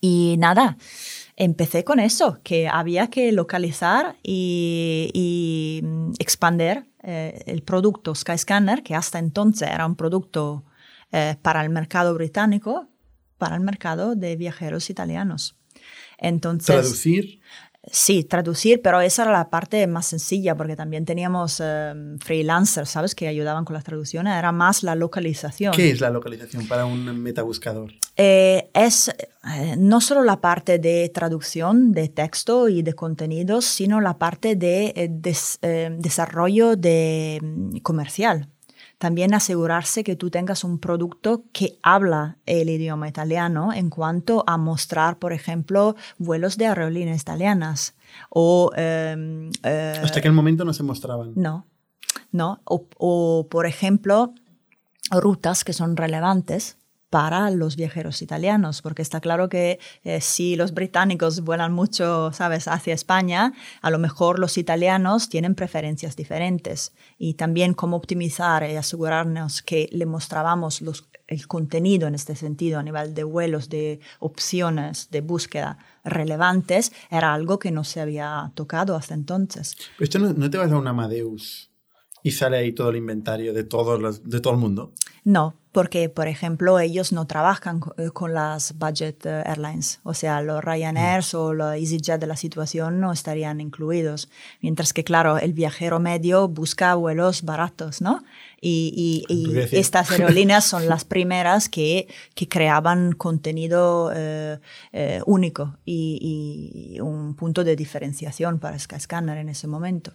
[0.00, 0.76] Y nada,
[1.44, 8.82] empecé con eso, que había que localizar y, y mm, expandir eh, el producto Skyscanner,
[8.82, 10.64] que hasta entonces era un producto
[11.10, 12.88] eh, para el mercado británico,
[13.38, 15.58] para el mercado de viajeros italianos.
[16.18, 17.40] Entonces, ¿Traducir?
[17.90, 23.16] Sí, traducir, pero esa era la parte más sencilla porque también teníamos em, freelancers, ¿sabes?
[23.16, 24.38] Que ayudaban con las traducciones.
[24.38, 25.72] Era más la localización.
[25.74, 27.92] ¿Qué es la localización para un metabuscador?
[28.16, 34.00] Eh, es eh, no solo la parte de traducción de texto y de contenidos, sino
[34.00, 38.48] la parte de eh, desarrollo de, mm, comercial
[39.02, 44.56] también asegurarse que tú tengas un producto que habla el idioma italiano en cuanto a
[44.56, 47.96] mostrar, por ejemplo, vuelos de aerolíneas italianas.
[48.30, 51.32] O, em, eh, Hasta aquel momento no se mostraban.
[51.34, 51.66] No,
[52.30, 52.60] no.
[52.64, 54.34] o, por ejemplo,
[55.10, 56.76] rutas que son relevantes
[57.12, 62.68] para los viajeros italianos, porque está claro que eh, si los británicos vuelan mucho, sabes,
[62.68, 68.76] hacia España, a lo mejor los italianos tienen preferencias diferentes y también cómo optimizar y
[68.76, 74.00] asegurarnos que le mostrábamos los, el contenido en este sentido a nivel de vuelos, de
[74.18, 79.76] opciones, de búsqueda relevantes, era algo que no se había tocado hasta entonces.
[79.98, 81.70] Pero esto no, no te vas a un Amadeus
[82.22, 84.94] y sale ahí todo el inventario de, todos los, de todo el mundo?
[85.24, 90.42] No, porque, por ejemplo, ellos no trabajan eh, con las budget eh, airlines, o sea,
[90.42, 91.36] los Ryanair mm.
[91.36, 94.28] o los EasyJet de la situación no estarían incluidos,
[94.60, 98.22] mientras que, claro, el viajero medio busca vuelos baratos, ¿no?
[98.60, 99.24] Y,
[99.72, 104.58] estas aerolíneas son las primeras que, que creaban contenido eh,
[105.26, 110.12] único y, y, un punto de diferenciación para Skyscanner en ese momento.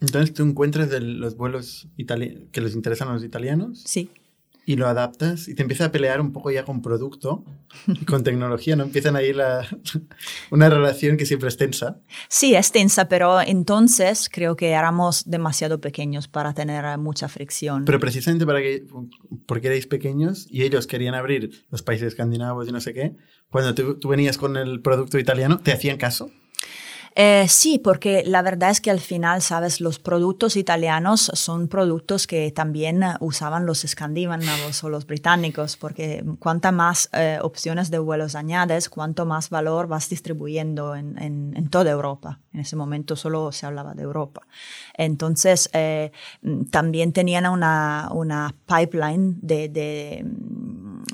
[0.00, 3.82] Entonces tú encuentras de los vuelos que les interesan a los italianos.
[3.86, 4.10] Sí.
[4.64, 7.44] Y lo adaptas y te empiezas a pelear un poco ya con producto
[7.88, 8.84] y con tecnología, ¿no?
[8.84, 9.66] Empiezan ahí la,
[10.50, 12.00] una relación que siempre es tensa.
[12.28, 17.84] Sí, es tensa, pero entonces creo que éramos demasiado pequeños para tener mucha fricción.
[17.84, 18.84] Pero precisamente para que,
[19.46, 23.16] porque erais pequeños y ellos querían abrir los países escandinavos y no sé qué,
[23.50, 26.30] cuando tú venías con el producto italiano, ¿te hacían caso?
[27.14, 32.26] Eh, sí, porque la verdad es que al final, sabes, los productos italianos son productos
[32.26, 37.98] que también eh, usaban los escandinavos o los británicos, porque cuanta más eh, opciones de
[37.98, 42.40] vuelos añades, cuanto más valor vas distribuyendo en, en, toda Europa.
[42.52, 44.42] En ese momento solo se hablaba de Europa.
[44.94, 45.70] Entonces,
[46.70, 50.24] también tenían una, una pipeline de, de,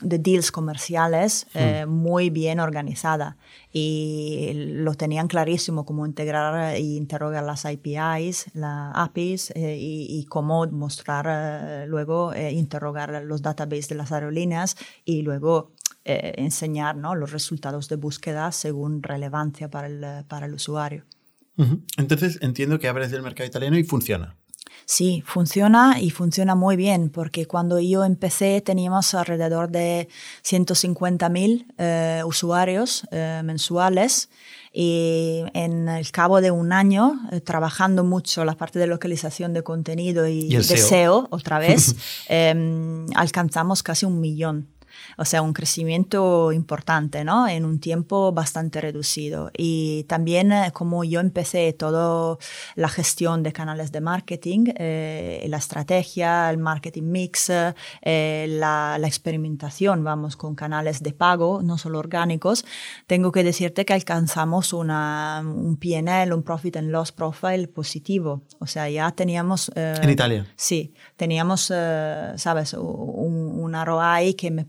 [0.02, 1.88] de deals comerciales hmm.
[1.88, 3.36] muy bien organizada
[3.72, 10.66] y lo tenían clarísimo cómo integrar e interrogar las APIs, las APIs eh, y, cómo
[10.66, 15.72] mostrar eh, luego, eh, interrogar los databases de las aerolíneas y luego
[16.04, 17.14] enseñar ¿no?
[17.14, 21.04] los resultados de búsqueda según relevancia para el, para el usuario.
[21.98, 24.34] Entonces entiendo que abres el mercado italiano y funciona.
[24.90, 30.08] Sí, funciona y funciona muy bien porque cuando yo empecé teníamos alrededor de
[30.42, 34.30] 150.000 eh, usuarios eh, mensuales
[34.72, 39.62] y en el cabo de un año, eh, trabajando mucho la parte de localización de
[39.62, 41.28] contenido y, de SEO?
[41.32, 41.94] otra vez,
[42.30, 44.68] em, alcanzamos casi un millón.
[45.20, 47.48] O sea, un crecimiento importante, ¿no?
[47.48, 49.50] En un tiempo bastante reducido.
[49.56, 52.38] Y también eh, como yo empecé toda
[52.76, 59.06] la gestión de canales de marketing, eh, la estrategia, el marketing mix, eh, la, la,
[59.08, 62.64] experimentación, vamos, con canales de pago, no solo orgánicos,
[63.08, 68.42] tengo que decirte que alcanzamos una, un PNL, un Profit and Loss Profile positivo.
[68.60, 69.72] O sea, ya teníamos...
[69.74, 70.46] en Italia.
[70.54, 71.62] Sí, teníamos,
[72.36, 74.64] sabes, un, una ROI que me,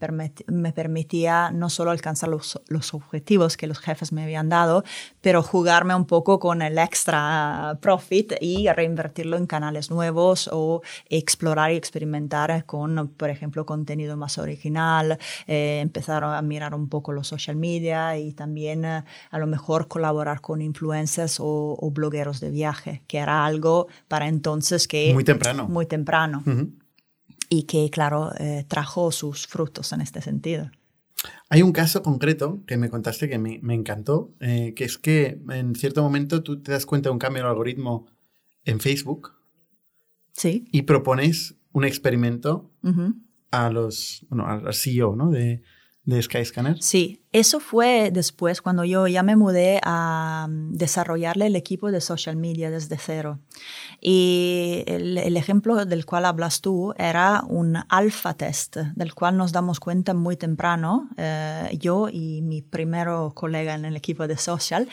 [0.48, 4.84] me permitía no solo alcanzar los, los, objetivos que los jefes me habían dado,
[5.22, 11.72] pero jugarme un poco con el extra profit y reinvertirlo en canales nuevos o explorar
[11.72, 17.28] y experimentar con, por ejemplo, contenido más original, eh, empezar a mirar un poco los
[17.28, 23.02] social media y también eh, a lo mejor colaborar con influencers o, blogueros de viaje,
[23.08, 25.12] que era algo para entonces que...
[25.14, 25.68] Muy temprano.
[25.68, 26.44] Muy temprano
[27.50, 30.70] y que, claro, eh, trajo sus frutos en este sentido.
[31.50, 35.42] Hay un caso concreto que me contaste que me, me encantó, eh, que es que
[35.50, 38.08] en cierto momento tú te das cuenta de un cambio en el algoritmo
[38.64, 39.34] en Facebook.
[40.34, 40.66] Sí.
[40.72, 42.72] Y propones un experimento
[43.52, 45.30] a los, bueno, al CEO ¿no?
[45.30, 45.62] de,
[46.10, 46.82] de Skyscanner.
[46.82, 52.02] Sí, eso fue después cuando yo ya me mudé a mm, desarrollarle el equipo de
[52.02, 53.40] social media desde cero.
[54.02, 59.80] Y el, ejemplo del cual hablas tú era un alfa test, del cual nos damos
[59.80, 64.90] cuenta muy temprano, eh, yo y mi primero colega en el equipo de social,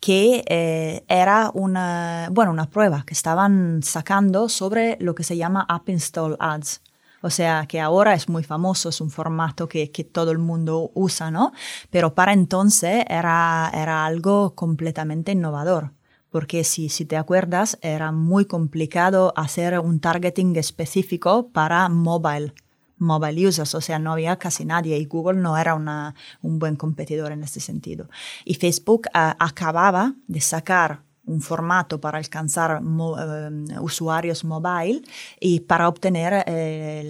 [0.00, 5.64] que eh, era una, bueno, una prueba que estaban sacando sobre lo que se llama
[5.68, 6.82] App Install Ads.
[7.28, 10.90] O sea, que ahora es muy famoso, es un formato que, que todo el mundo
[10.94, 11.52] usa, ¿no?
[11.90, 15.92] Pero para entonces era, era algo completamente innovador
[16.30, 22.54] porque si, si te acuerdas, era muy complicado hacer un targeting específico para mobile,
[22.96, 26.76] mobile users, o sea, no había casi nadie y Google no era una, un buen
[26.76, 28.08] competidor en este sentido.
[28.46, 35.02] Y Facebook uh, acababa de sacar un formato para alcanzar eh, usuarios mobile
[35.38, 37.02] y para obtener eh,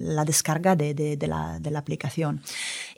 [0.00, 2.40] la descarga de, de, la, de, la, aplicación.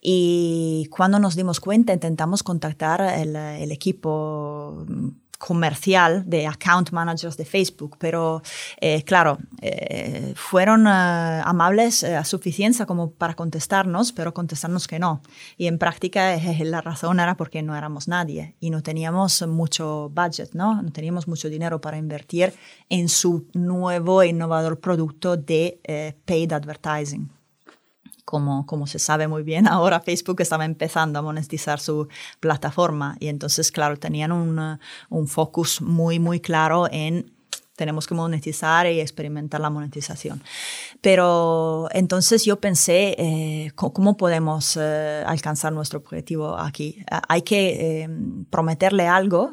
[0.01, 4.87] Y cuando nos dimos cuenta, intentamos contactar el, el equipo
[5.41, 8.43] comercial de account managers de Facebook, pero
[8.79, 15.23] eh, claro, eh, fueron eh, amables a suficiencia como para contestarnos, pero contestarnos que no.
[15.57, 20.51] Y en práctica la razón era porque no éramos nadie y no teníamos mucho budget,
[20.53, 20.83] ¿no?
[20.83, 22.53] No teníamos mucho dinero para invertir
[22.91, 27.40] en su nuevo e innovador producto de paid advertising
[28.25, 32.09] como, como se sabe muy bien, ahora Facebook estaba empezando a monetizar su
[32.41, 34.79] plataforma y entonces, claro, tenían un,
[35.09, 37.33] un focus muy, muy claro en
[37.81, 40.43] tenemos que monetizar y experimentar la monetización.
[41.01, 47.03] Pero entonces yo pensé, eh, ¿cómo podemos eh, alcanzar nuestro objetivo aquí?
[47.27, 48.09] Hay que eh,
[48.51, 49.51] prometerle algo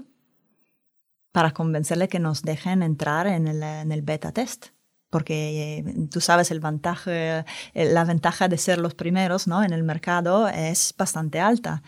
[1.32, 4.77] para convencerle que nos dejen entrar en el, en el beta test
[5.18, 6.60] porque eh, tú sabes el
[7.08, 9.64] eh, la ventaja de ser los primeros ¿no?
[9.64, 11.82] en el mercado es bastante alta.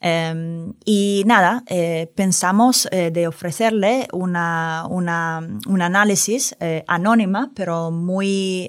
[0.00, 6.56] Em, y nada, eh, pensamos de ofrecerle una, una, un análisis
[6.86, 8.68] anónima, pero muy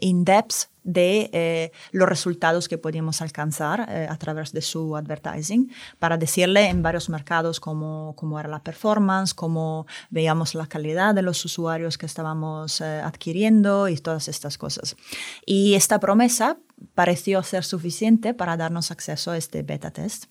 [0.00, 6.16] in-depth de eh, los resultados que podíamos alcanzar eh, a través de su advertising para
[6.16, 11.44] decirle en varios mercados cómo, cómo, era la performance, cómo veíamos la calidad de los
[11.44, 14.96] usuarios que estábamos eh, adquiriendo y todas estas cosas.
[15.44, 16.58] Y esta promesa
[16.94, 20.26] pareció ser suficiente para darnos acceso a este beta test.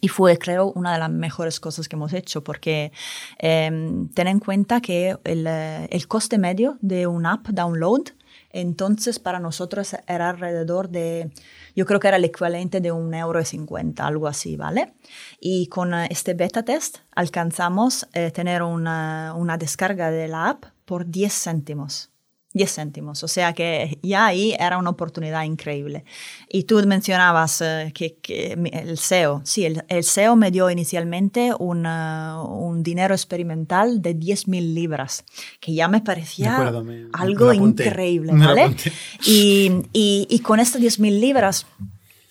[0.00, 2.92] Y fue, creo, una de las mejores cosas que hemos hecho, porque
[3.38, 8.12] em, ten en cuenta que el, el coste medio de un app download
[8.56, 11.30] entonces, para nosotros era alrededor de,
[11.74, 14.94] yo creo que era el equivalente de un euro y cincuenta, algo así, ¿vale?
[15.40, 20.64] Y con eh, este beta test alcanzamos eh, tener una, una descarga de la app
[20.86, 22.10] por 10 céntimos.
[22.56, 23.22] 10 céntimos.
[23.22, 26.04] O sea que ya ahí era una oportunidad increíble.
[26.48, 32.82] Y tú mencionabas eh, que, el SEO, sí, el, SEO me dio inicialmente una, un
[32.82, 35.24] dinero experimental de 10 mil libras,
[35.60, 36.72] que ya me parecía
[37.12, 38.74] algo increíble, ¿vale?
[39.24, 41.66] Y, y, y, con estas 10 mil libras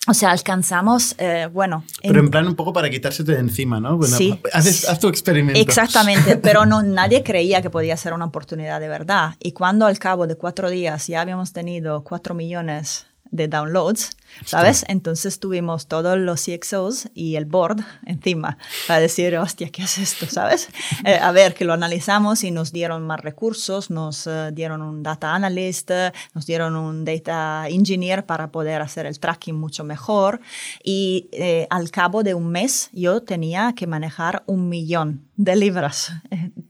[0.06, 1.84] o sea, alcanzamos, eh, bueno...
[2.02, 3.96] Pero en plan un poco para quitársete de encima, ¿no?
[3.96, 4.40] Bueno, sí.
[4.52, 5.60] Haz, tu experimento.
[5.60, 9.34] Exactamente, pero no, nadie creía que podía ser una oportunidad de verdad.
[9.40, 14.84] Y cuando al cabo de cuatro días ya habíamos tenido cuatro millones de downloads, ¿sabes?
[14.88, 20.26] Entonces tuvimos todos los CXOs y el board encima para decir, hostia, ¿qué es esto?
[20.26, 20.68] ¿Sabes?
[21.04, 25.02] Eh, a ver, que lo analizamos y nos dieron más recursos, nos eh, dieron un
[25.02, 25.90] data analyst,
[26.34, 30.40] nos dieron un data engineer para poder hacer el tracking mucho mejor.
[30.82, 36.12] Y eh, al cabo de un mes yo tenía que manejar un millón de libras.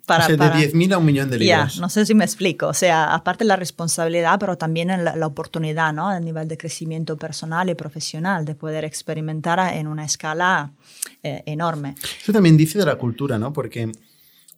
[0.07, 1.79] Para, o sea, de 10.000 a un millón de libras.
[1.79, 2.69] no sé si me explico.
[2.69, 6.09] O sea, aparte la responsabilidad, pero también la, la oportunidad, ¿no?
[6.09, 10.73] A nivel de crecimiento personal y profesional, de poder experimentar en una escala
[11.23, 11.97] eh, enorme.
[12.23, 13.53] Eso también dice de la cultura, ¿no?
[13.53, 13.91] Porque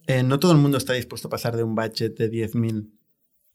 [0.07, 2.87] eh, no todo el mundo está dispuesto a pasar de un budget de 10.000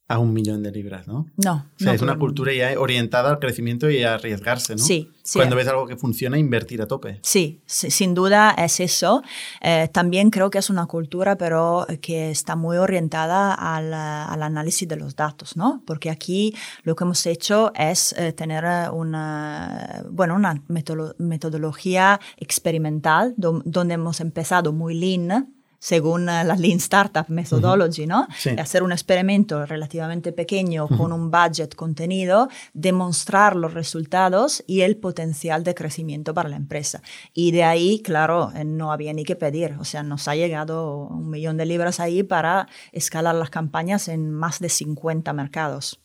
[0.06, 1.26] a un millón de libras, ¿no?
[1.36, 1.66] No.
[1.80, 4.84] O sea, es una cultura ya orientada al crecimiento y a arriesgarse, ¿no?
[4.84, 5.10] Sí.
[5.22, 7.20] sí Cuando ves algo que funciona, invertir a tope.
[7.22, 9.22] Sí, sin duda es eso.
[9.62, 14.86] Eh, también creo que es una cultura, pero que está muy orientada al, al, análisis
[14.86, 15.82] de los datos, ¿no?
[15.86, 23.94] Porque aquí lo que hemos hecho es eh, tener una, bueno, una metodología experimental donde
[23.94, 25.53] hemos empezado muy lean,
[25.84, 28.26] según la Lean Startup Methodology, ¿no?
[28.56, 35.62] Hacer un experimento relativamente pequeño con un budget contenido, demostrar los resultados y el potencial
[35.62, 37.02] de crecimiento para la empresa.
[37.34, 39.76] Y de ahí, claro, eh, no había ni que pedir.
[39.78, 44.30] O sea, nos ha llegado un millón de libras ahí para escalar las campañas en
[44.30, 46.00] más de 50 mercados.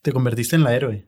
[0.00, 1.04] Te convertiste en la héroe.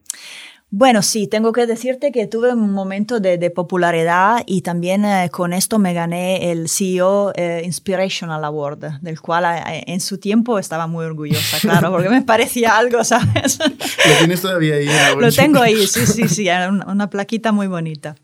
[0.72, 5.52] Bueno, sí, tengo que decirte que tuve un momento de, popularidad y también eh, con
[5.52, 10.86] esto me gané el CEO eh, Inspirational Award, del cual eh, en su tiempo estaba
[10.86, 13.58] muy orgullosa, claro, porque me parecía algo, ¿sabes?
[13.58, 14.88] ¿Lo tienes todavía ahí?
[15.18, 16.46] Lo tengo ahí, sí, sí, sí,
[16.86, 18.14] una plaquita muy bonita.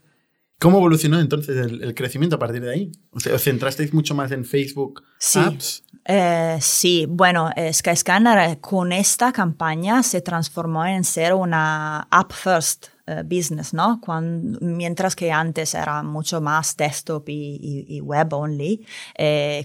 [0.59, 2.91] ¿Cómo evolucionó entonces el, crecimiento a partir de ahí?
[3.11, 5.39] O sea, ¿os centrasteis mucho más en Facebook sí.
[5.39, 5.83] Apps?
[6.09, 12.31] Eh, sí, bueno, eh, Skyscanner eh, con esta campaña se transformó en ser una app
[12.31, 12.87] first
[13.25, 14.01] business, ¿no?
[14.01, 18.85] Cuando, mientras que antes era mucho más desktop y, web only,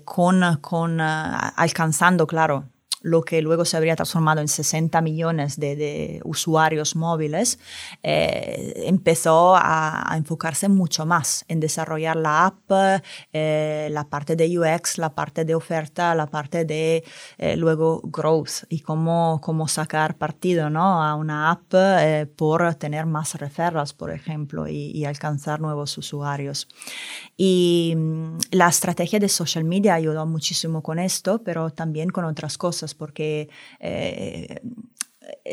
[0.04, 2.71] con, con alcanzando, claro,
[3.02, 7.58] lo que luego se habría transformado en 60 millones de, usuarios móviles,
[8.02, 14.98] eh, empezó a, enfocarse mucho más en desarrollar la app, eh, la parte de UX,
[14.98, 17.04] la parte de oferta, la parte de
[17.38, 21.02] eh, luego growth y cómo, cómo sacar partido ¿no?
[21.02, 21.62] a una app
[22.36, 26.68] por tener más referrals, por ejemplo, y, alcanzar nuevos usuarios.
[27.36, 32.56] Y mm, la estrategia de social media ayudó muchísimo con esto, pero también con otras
[32.56, 33.48] cosas porque
[33.80, 34.60] eh,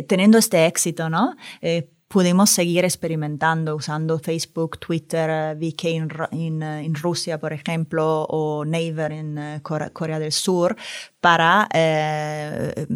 [0.07, 1.35] teniendo este éxito, ¿no?
[1.61, 5.83] Eh, pudimos seguir experimentando usando Facebook, Twitter, VK
[6.31, 10.75] en, Rusia, por ejemplo, o Naver en Corea, del Sur,
[11.21, 12.87] para eh,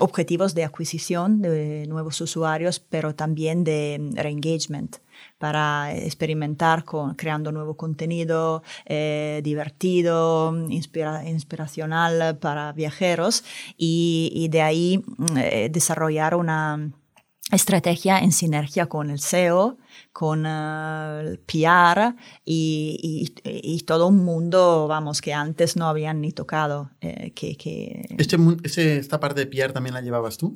[0.00, 4.96] objetivos de adquisición de nuevos usuarios, pero también de re-engagement
[5.38, 13.44] para experimentar con, creando nuevo contenido eh, divertido, inspiracional para viajeros
[13.76, 16.90] y, de ahí mm, eh, desarrollar una
[17.52, 19.76] estrategia en sinergia con el SEO,
[20.12, 22.14] con eh, el PR
[22.44, 26.90] y, todo un mundo, vamos, que antes no habían ni tocado.
[27.00, 30.54] Eh, que, este, ¿Esta parte de PR también la llevabas tú?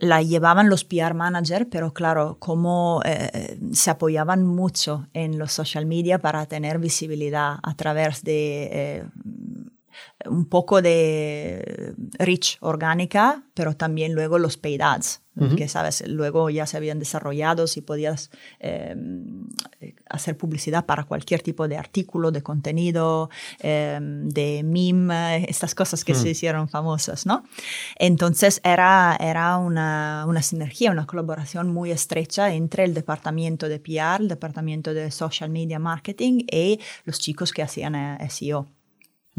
[0.00, 5.86] la llevaban los PR managers, pero claro, como eh, se apoyaban mucho en los social
[5.86, 9.04] media para tener visibilidad a través de
[10.26, 15.22] un poco de reach orgánica, pero también luego los paid ads,
[15.56, 19.46] que sabes, luego ya se habían desarrollado si podías em,
[20.10, 23.30] hacer publicidad para cualquier tipo de artículo, de contenido,
[23.60, 26.30] em, de meme, estas cosas que se mm.
[26.30, 27.44] hicieron famosas, ¿no?
[27.96, 34.20] Entonces era, era una, una sinergia, una colaboración muy estrecha entre el departamento de PR,
[34.20, 37.94] el departamento de social media marketing y los chicos que hacían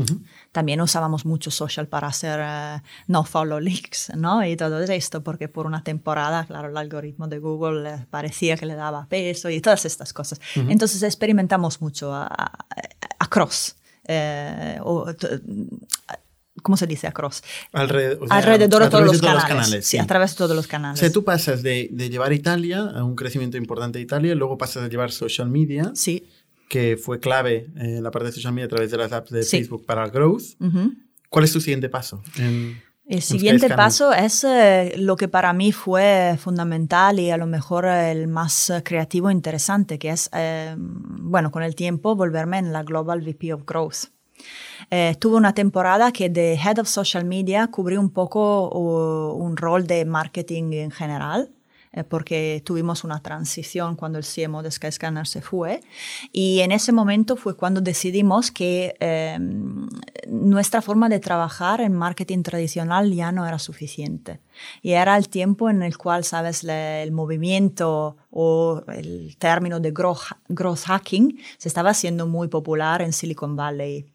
[0.02, 0.18] eh, SEO.
[0.52, 4.46] También usábamos mucho social para hacer uh, no follow links, ¿no?
[4.46, 8.76] Y todo esto, porque por una temporada, claro, el algoritmo de Google parecía que le
[8.76, 10.40] daba peso y todas estas cosas.
[10.56, 12.14] Entonces experimentamos mucho
[13.20, 13.76] across.
[14.08, 14.80] Eh,
[16.62, 17.44] ¿Cómo se dice across?
[17.72, 19.88] Alrededor de todos, los, canales.
[19.88, 19.98] sí.
[19.98, 21.00] a través de todos los canales.
[21.00, 24.58] O sea, tú pasas de, de llevar Italia a un crecimiento importante de Italia, luego
[24.58, 25.92] pasas a llevar social media.
[25.96, 26.28] Sí
[26.72, 29.44] que fue clave en la parte de social media a través de las apps de
[29.44, 30.56] Facebook para el growth.
[31.30, 32.24] ¿Cuál es tu siguiente paso?
[32.38, 37.88] el siguiente paso es eh, lo que para mí fue fundamental y a lo mejor
[37.88, 42.84] el más creativo e interesante, que es, eh, bueno, con el tiempo volverme en la
[42.84, 44.06] Global VP of Growth.
[44.90, 49.88] Eh, tuve una temporada que de Head of Social Media cubrí un poco un rol
[49.88, 51.52] de marketing en general
[51.94, 55.82] eh, porque tuvimos una transición cuando el CMO de Skyscanner se fue.
[56.32, 59.90] Y en ese momento fue cuando decidimos que em,
[60.28, 64.40] nuestra forma de trabajar en marketing tradicional ya no era suficiente.
[64.82, 70.86] Y era el tiempo en el cual, sabes, el movimiento o el término de growth
[70.86, 74.06] hacking se estaba haciendo muy popular en Silicon Valley.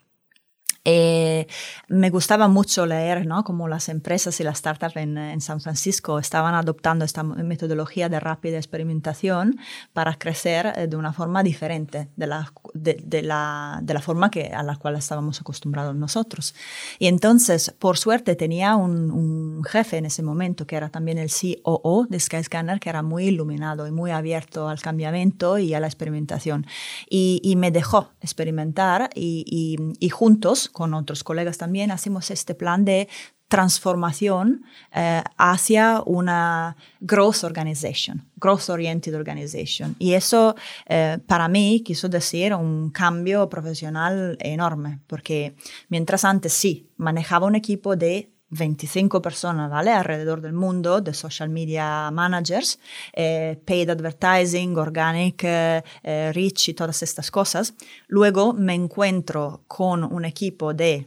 [0.89, 1.49] Eh,
[1.89, 3.43] me gustaba mucho leer ¿no?
[3.43, 8.21] cómo las empresas y las startups en, en, San Francisco estaban adoptando esta metodología de
[8.21, 9.59] rápida experimentación
[9.93, 14.31] para crecer eh, de una forma diferente de la, de, de, la, de la forma
[14.31, 16.55] que, a la cual estábamos acostumbrados nosotros.
[17.01, 21.31] Y entonces, por suerte, tenía un, un, jefe en ese momento que era también el
[21.31, 25.89] COO de Skyscanner, que era muy iluminado y muy abierto al cambiamiento y a la
[25.89, 26.65] experimentación.
[27.11, 32.55] Y, y me dejó experimentar y, y, y juntos con otros colegas también, hacemos este
[32.55, 33.09] plan de
[33.49, 34.63] transformación
[34.95, 39.97] eh, hacia una growth organization, growth oriented organization.
[39.99, 40.55] Y eso
[40.87, 45.57] eh, para mí quiso decir un cambio profesional enorme, porque
[45.89, 49.91] mientras antes sí, manejaba un equipo de 25 personas, ¿vale?
[49.91, 52.79] Alrededor del mundo, de social media managers,
[53.13, 57.75] eh, paid advertising, organic, eh, eh, reach y todas estas cosas.
[58.07, 61.07] Luego me encuentro con un equipo de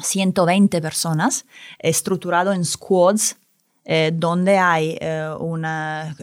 [0.00, 1.46] 120 personas,
[1.78, 3.36] estructurado en squads,
[3.84, 6.14] eh, donde hay eh, una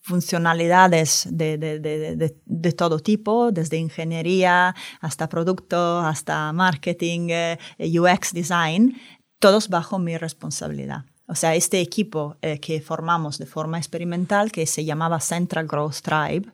[0.00, 7.28] funcionalidades de, de, de, de, todo tipo, desde ingeniería hasta producto, hasta marketing,
[7.76, 8.96] UX design,
[9.38, 11.04] todos bajo mi responsabilidad.
[11.28, 16.00] O sea, este equipo eh, que formamos de forma experimental, que se llamaba Central Growth
[16.02, 16.52] Tribe,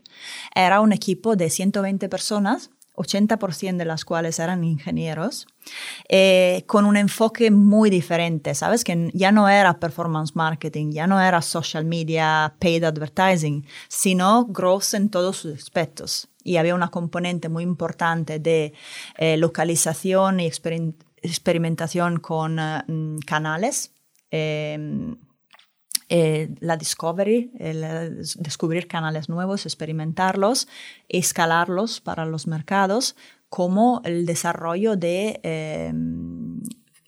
[0.55, 5.47] era un equipo de 120 personas, 80% de las cuales eran ingenieros,
[6.09, 8.85] eh, con un enfoque muy diferente, ¿sabes?
[8.85, 14.95] Que ya no era performance marketing, ya no era social media, paid advertising, sino growth
[14.95, 16.29] en todos sus aspectos.
[16.45, 18.73] Y había una componente muy importante de
[19.17, 23.93] eh, localización y experiencia experimentación con uh, canales,
[24.31, 25.17] eh,
[26.15, 30.69] eh, la discovery, el, descubrir canales nuevos, experimentarlos,
[31.09, 33.17] escalarlos para los mercados,
[33.49, 35.91] como el desarrollo de eh,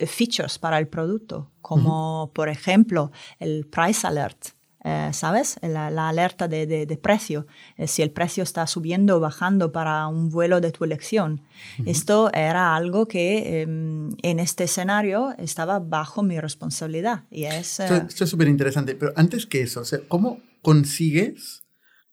[0.06, 2.32] features para el producto, como uh -huh.
[2.32, 4.53] por ejemplo el price alert.
[4.86, 5.56] Eh, ¿sabes?
[5.62, 7.46] La, la alerta de, de, de precio,
[7.78, 11.40] eh, si el precio está subiendo o bajando para un vuelo de tu elección.
[11.78, 11.90] Uh -huh.
[11.90, 17.24] Esto era algo que eh, en este escenario estaba bajo mi responsabilidad.
[17.30, 21.62] Y es, esto, es súper interesante, pero antes que eso, o sea, ¿cómo consigues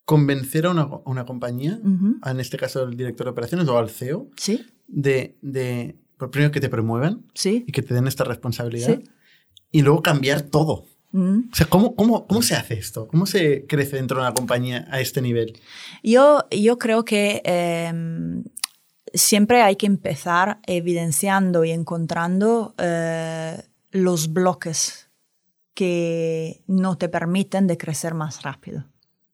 [0.05, 2.31] convencer a una, a una compañía, uh -huh.
[2.31, 4.65] en este caso el director de operaciones o al CEO, ¿Sí?
[4.87, 7.65] de, de por primero que te promuevan ¿Sí?
[7.67, 9.03] y que te den esta responsabilidad ¿Sí?
[9.71, 10.85] y luego cambiar todo?
[11.11, 11.49] Mm.
[11.51, 13.07] O sea, ¿cómo, cómo, ¿cómo se hace esto?
[13.07, 15.59] ¿Cómo se crece dentro de una compañía a este nivel?
[16.03, 18.43] Yo, yo creo que eh,
[19.13, 25.09] siempre hay que empezar evidenciando y encontrando eh, los bloques
[25.73, 28.85] que no te permiten de crecer más rápido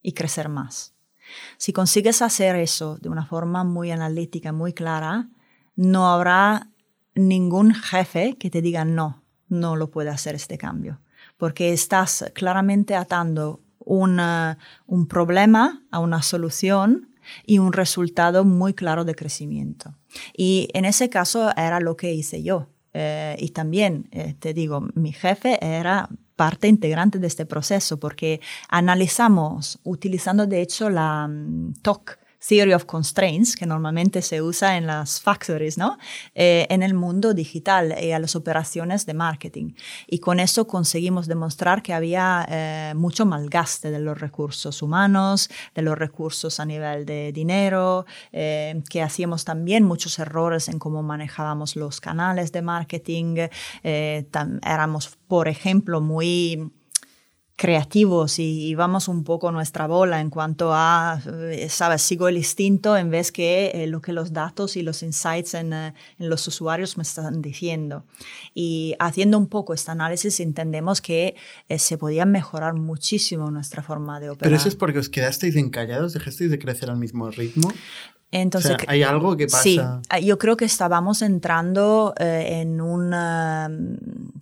[0.02, 0.94] y crecer más.
[1.58, 5.30] Si consigues hacer eso de una forma muy analítica, muy clara,
[5.76, 6.70] no habrá
[7.14, 11.02] ningún jefe que te diga no, no lo puede hacer este cambio
[11.38, 17.10] porque estás claramente atando una, un problema a una solución
[17.46, 19.96] y un resultado muy claro de crecimiento.
[20.36, 22.68] Y en ese caso era lo que hice yo.
[22.94, 28.40] Eh, y también, eh, te digo, mi jefe era parte integrante de este proceso porque
[28.70, 32.18] analizamos, utilizando de hecho la um, TOC,
[32.48, 35.98] Theory of Constraints, que normalmente se usa en las factories, ¿no?
[36.36, 39.74] Eh, en el mundo digital y a las operaciones de marketing.
[40.08, 45.82] Y con eso conseguimos demostrar que había eh, mucho malgaste de los recursos humanos, de
[45.82, 51.76] los recursos a nivel de dinero, eh, que hacíamos también muchos errores en cómo manejábamos
[51.76, 53.48] los canales de marketing.
[53.84, 54.26] Eh,
[54.64, 56.72] éramos, por ejemplo, muy
[57.58, 62.38] creativos y, y, vamos un poco nuestra bola en cuanto a, eh, sabes, sigo el
[62.38, 66.30] instinto en vez que eh, lo que los datos y los insights en, eh, en,
[66.30, 68.06] los usuarios me están diciendo.
[68.54, 71.36] Y haciendo un poco este análisis entendemos que
[71.68, 74.50] eh, se podía mejorar muchísimo nuestra forma de operar.
[74.50, 77.74] Pero eso es porque os quedasteis encallados, dejasteis de crecer al mismo ritmo.
[78.32, 79.62] Entonces, o sea, hay algo que pasa.
[79.62, 79.80] Sí,
[80.24, 83.98] yo creo que estábamos entrando eh, en un, uh,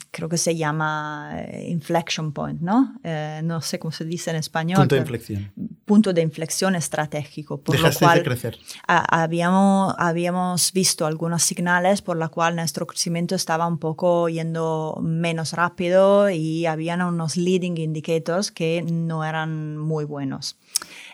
[0.09, 1.31] creo que se llama
[1.67, 2.95] inflection point, ¿no?
[3.03, 4.79] Eh, no sé cómo se dice en español.
[4.79, 5.51] Punto de inflexión.
[5.85, 7.61] punto de inflexión estratégico.
[7.61, 8.57] Por lo cual, de crecer.
[8.87, 15.53] habíamos, habíamos visto algunas señales por la cual nuestro crecimiento estaba un poco yendo menos
[15.53, 20.57] rápido y habían unos leading indicators que no eran muy buenos.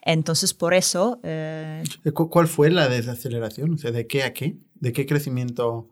[0.01, 1.19] Entonces, por eso...
[1.23, 1.83] Eh,
[2.13, 3.73] ¿Cuál fue la desaceleración?
[3.73, 4.57] O sea, ¿de qué a qué?
[4.75, 5.87] ¿De qué crecimiento?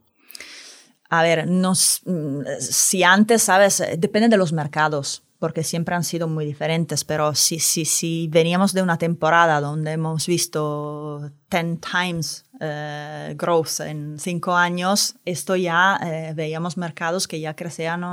[1.09, 3.83] A ver, nos, mm, si antes, ¿sabes?
[3.97, 8.73] Depende de los mercados porque siempre han sido muy diferentes, pero si, si, si veníamos
[8.73, 15.97] de una temporada donde hemos visto 10 times uh, growth en 5 años, esto ya
[16.01, 18.03] uh, veíamos mercados que ya crecían...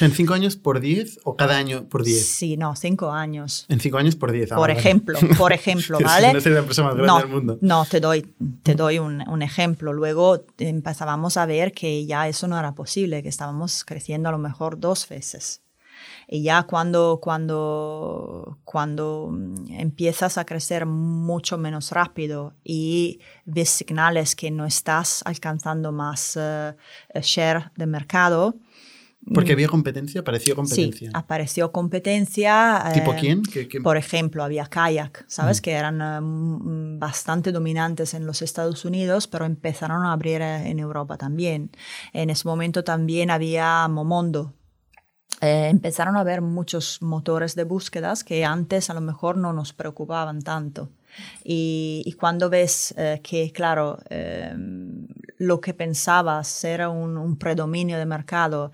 [0.00, 2.26] ¿En 5 años por 10 o cada año por 10?
[2.26, 3.64] Sí, no, 5 años.
[3.68, 4.52] En 5 años por 10.
[4.52, 6.32] Ah, por ejemplo, por ejemplo, ¿vale?
[6.32, 7.58] no sería la persona más grande no, del mundo.
[7.62, 8.22] No, te doy,
[8.62, 9.92] te doy un, un, ejemplo.
[9.92, 14.38] Luego empezábamos a ver que ya eso no era posible, que estábamos creciendo a lo
[14.38, 15.62] mejor dos veces.
[16.26, 19.30] Y ya cuando, cuando, cuando
[19.70, 26.74] empiezas a crecer mucho menos rápido y ves señales que no estás alcanzando más uh,
[27.20, 28.56] share de mercado,
[29.34, 31.10] porque había competencia, apareció competencia.
[31.10, 32.84] Sí, apareció competencia.
[32.94, 33.42] ¿Tipo eh, quién?
[33.82, 35.60] Por ejemplo, había Kayak, ¿sabes?
[35.60, 35.62] Mm.
[35.62, 41.16] Que eran uh, bastante dominantes en los Estados Unidos, pero empezaron a abrir en Europa
[41.16, 41.70] también.
[42.12, 44.54] En ese momento también había Momondo,
[45.40, 49.72] eh, empezaron a haber muchos motores de búsquedas que antes a lo mejor no nos
[49.72, 50.90] preocupaban tanto.
[51.44, 55.06] Y, cuando ves eh, que, claro, em,
[55.38, 58.72] lo que pensabas era un, predominio de mercado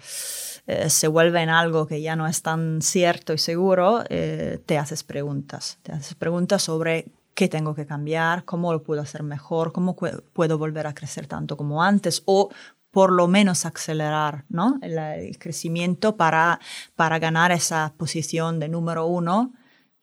[0.67, 5.05] eh, se vuelve en algo que ya no es tan cierto y seguro, te haces
[5.05, 5.79] preguntas.
[5.83, 10.59] Te haces preguntas sobre qué tengo que cambiar, cómo lo puedo hacer mejor, cómo puedo
[10.59, 12.51] volver a crecer tanto como antes o
[12.91, 14.79] por lo menos acelerar ¿no?
[14.81, 16.61] el, crecimiento para,
[16.95, 19.53] para ganar esa posición de número uno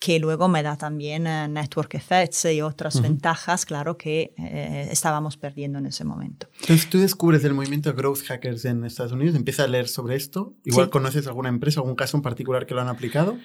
[0.02, 5.38] que luego me da también eh, network effects y otras ventajas, claro, que eh, estábamos
[5.38, 6.48] perdiendo en ese momento.
[6.62, 10.16] Entonces tú descubres el movimiento de growth hackers en Estados Unidos, empiezas a leer sobre
[10.16, 13.38] esto, igual conoces alguna empresa, algún caso en particular que lo han aplicado.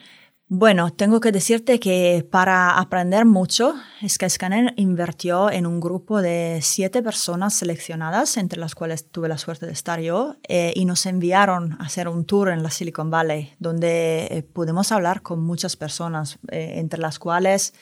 [0.48, 3.74] Bueno, tengo que decirte que para aprender mucho,
[4.06, 9.66] Skyscanner invirtió en un grupo de siete personas seleccionadas, entre las cuales tuve la suerte
[9.66, 13.54] de estar yo, eh, y nos enviaron a hacer un tour en la Silicon Valley,
[13.58, 17.74] donde eh, pudimos hablar con muchas personas, eh, entre las cuales,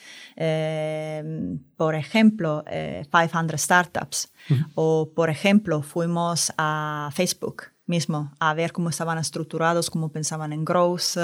[1.77, 2.65] por ejemplo,
[3.11, 4.31] 500 Startups,
[4.73, 10.65] o por ejemplo, fuimos a Facebook mismo a ver cómo estaban estructurados, cómo pensaban en
[10.65, 11.17] growth,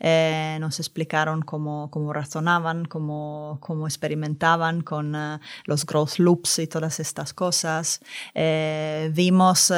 [0.00, 6.66] eh, nos explicaron cómo, cómo razonaban, cómo, cómo experimentaban con uh, los growth loops y
[6.66, 8.00] todas estas cosas.
[8.34, 9.72] Eh, vimos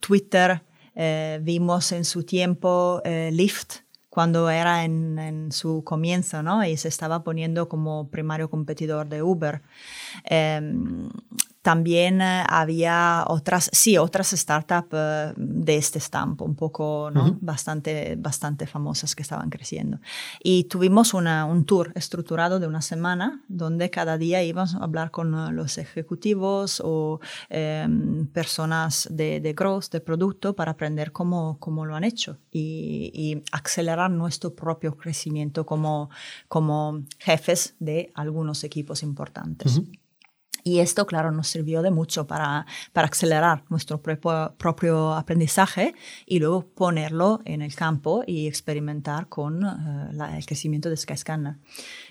[0.00, 0.62] Twitter,
[1.40, 6.64] vimos en su tiempo Lyft cuando era en, en, su comienzo, ¿no?
[6.64, 9.62] Y se estaba poniendo como primario competidor de Uber.
[10.24, 11.08] Em,
[11.62, 17.36] también eh, había otras, sí, otras startups eh, de este estampo, un poco, ¿no?
[17.40, 20.00] bastante, bastante famosas que estaban creciendo.
[20.42, 25.10] Y tuvimos una, un tour estructurado de una semana donde cada día íbamos a hablar
[25.10, 31.58] con eh, los ejecutivos o em, personas de, de, growth, de producto, para aprender cómo,
[31.58, 36.08] cómo lo han hecho y, y acelerar nuestro propio crecimiento como,
[36.48, 39.82] como jefes de algunos equipos importantes.
[40.64, 45.94] Y esto, claro, nos sirvió de mucho para, para acelerar nuestro propio, propio, aprendizaje
[46.26, 51.56] y luego ponerlo en el campo y experimentar con eh, el crecimiento de Skyscanner.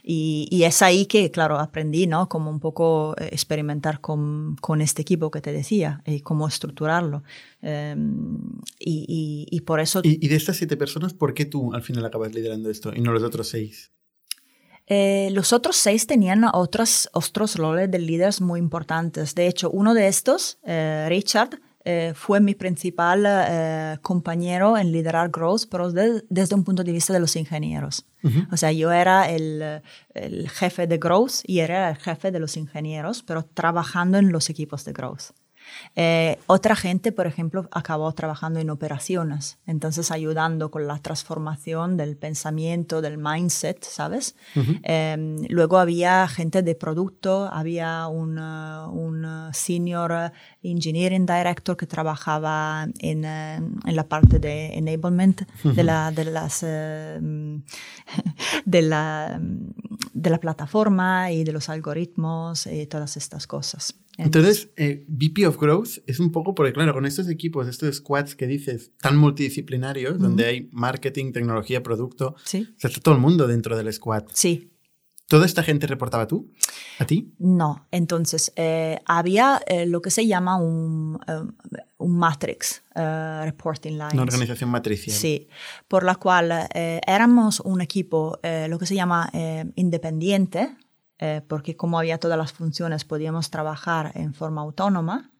[0.03, 2.29] Y, y, es ahí que, claro, aprendí, ¿no?
[2.29, 7.23] Como un poco eh, experimentar con, con este equipo que te decía y cómo estructurarlo.
[7.61, 8.37] Em,
[8.79, 10.01] y, y, y, por eso...
[10.03, 13.11] ¿Y, de estas siete personas, por qué tú al final acabas liderando esto y no
[13.11, 13.91] los otros seis?
[14.91, 19.35] Eh, los otros seis tenían otros, otros roles de líderes muy importantes.
[19.35, 25.67] De hecho, uno de estos, eh, Richard, eh, fue mi principal compañero en liderar Growth,
[25.69, 28.05] pero desde un punto de vista de los ingenieros.
[28.51, 29.81] O sea, yo era el,
[30.13, 34.49] el, jefe de Growth y era el jefe de los ingenieros, pero trabajando en los
[34.49, 35.31] equipos de Growth.
[35.95, 42.17] Eh, otra gente, por ejemplo, acabó trabajando en operaciones, entonces ayudando con la transformación del
[42.17, 44.35] pensamiento, del mindset, ¿sabes?
[44.83, 50.31] Em, luego había gente de producto, había un, uh, un uh, senior
[50.63, 56.63] engineering director que trabajaba en, uh, en la parte de enablement de, la, de las...
[56.63, 57.63] Em,
[58.65, 59.39] de la
[60.13, 63.95] de la plataforma y de los algoritmos y todas estas cosas.
[64.25, 68.35] Entonces, eh, VP of Growth es un poco, porque claro, con estos equipos, estos squads
[68.35, 72.73] que dices, tan multidisciplinarios, donde hay marketing, tecnología, producto, sí.
[72.77, 74.25] está todo el mundo dentro del squad.
[74.33, 74.71] Sí.
[75.27, 76.51] ¿Toda esta gente reportaba tú?
[76.97, 77.35] ¿A ti?
[77.37, 81.19] No, entonces eh, había eh, lo que se llama un,
[81.97, 84.09] un matrix reporting line.
[84.13, 85.15] Una organización matricial.
[85.15, 85.47] Sí,
[85.87, 89.31] por la cual éramos un equipo, lo que se llama
[89.75, 90.75] independiente,
[91.19, 95.31] eh, porque como había todas las funciones podíamos trabajar en forma autónoma,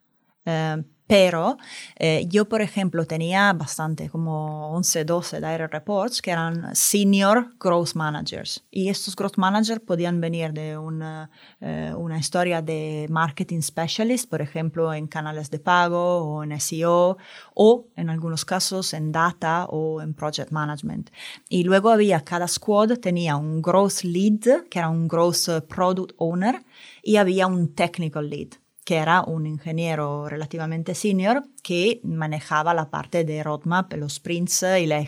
[0.45, 1.57] eh, pero
[1.95, 7.95] eh, yo, por ejemplo, tenía bastante, como 11, 12 direct reports que eran senior growth
[7.95, 8.63] managers.
[8.69, 11.31] Y estos growth managers podían venir de una,
[11.61, 17.17] eh, una historia de marketing specialist, por ejemplo, en canales de pago o en SEO,
[17.55, 21.09] o en algunos casos en data o en project management.
[21.49, 26.63] Y luego había, cada squad tenía un growth lead, que era un growth product owner,
[27.01, 28.49] y había un technical lead
[28.89, 34.87] que era un ingeniero relativamente senior que manejaba la parte de roadmap, los sprints y
[34.87, 35.05] la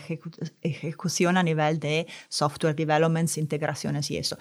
[0.62, 4.38] ejecución a nivel de software developments, integraciones y eso.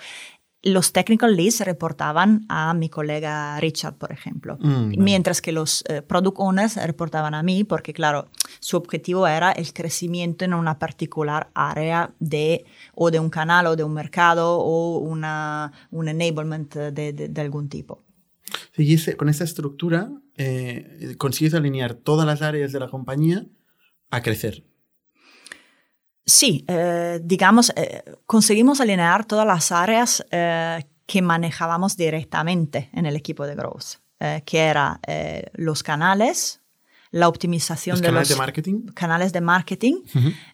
[0.62, 6.04] Los technical leads reportaban a mi colega Richard, por ejemplo, mm, mientras que los eh,
[6.04, 8.28] product owners reportaban a mí, porque claro,
[8.60, 12.64] su objetivo era el crecimiento en una particular área de
[12.94, 17.70] o de un canal o de un mercado o una, un enablement de, de algún
[17.70, 18.04] tipo.
[19.18, 23.46] Con esta estructura eh, consigues alinear todas las áreas de la compañía
[24.10, 24.64] a crecer.
[26.26, 33.46] Sí, eh, digamos, eh, conseguimos alinear todas las áreas que manejábamos directamente en el equipo
[33.46, 34.00] de Growth,
[34.46, 35.00] que eran
[35.54, 36.61] los canales,
[37.12, 38.86] la optimización de los de marketing?
[38.94, 39.96] canales de marketing,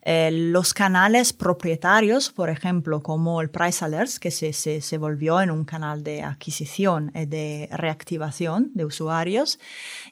[0.01, 5.51] eh, los canales propietarios, por ejemplo, como el Price Alerts, que se, se, volvió en
[5.51, 9.59] un canal de adquisición y de reactivación de usuarios,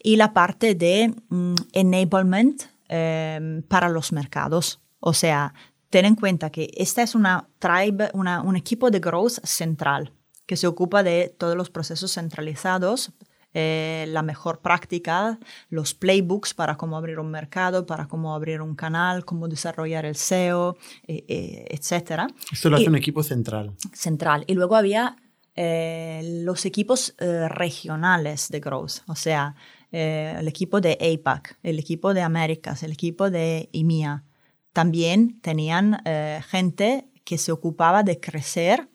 [0.04, 4.80] y la parte de mm, enablement em, para los mercados.
[5.00, 5.54] O sea,
[5.90, 10.12] ten en cuenta que esta es una tribe, una, un equipo de growth central
[10.46, 13.12] que se ocupa de todos los procesos centralizados
[13.58, 15.40] eh, la mejor práctica,
[15.70, 20.18] los playbooks para cómo abrir un mercado, para cómo abrir un canal, cómo desarrollar el
[20.18, 20.76] SEO,
[21.08, 22.24] eh, eh, etc.
[22.52, 23.72] Esto lo hace un equipo central.
[23.94, 24.44] Central.
[24.48, 25.16] Y luego había
[25.56, 29.56] los equipos regionales de Growth, o sea,
[29.90, 34.26] el equipo de APAC, el equipo de Américas, el equipo de IMIA.
[34.74, 36.04] También tenían
[36.50, 38.90] gente que se ocupaba de crecer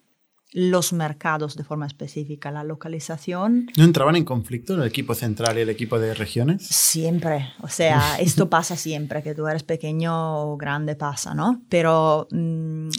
[0.53, 3.67] los mercados de forma específica, la localización.
[3.77, 6.65] ¿No entraban en conflicto el equipo central y el equipo de regiones?
[6.67, 11.61] Siempre, o sea, esto pasa siempre, que tú eres pequeño o grande pasa, ¿no?
[11.69, 12.89] Pero mm,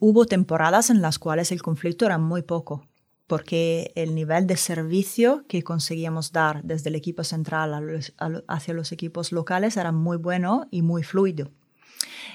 [0.00, 2.86] hubo temporadas en las cuales el conflicto era muy poco,
[3.26, 8.00] porque el nivel de servicio que conseguíamos dar desde el equipo central
[8.48, 11.50] hacia los equipos locales era muy bueno y muy fluido.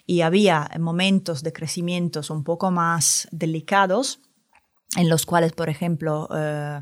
[0.07, 4.19] Y había momentos de crecimientos un poco más delicados
[4.97, 6.81] en los cuales, por ejemplo, eh,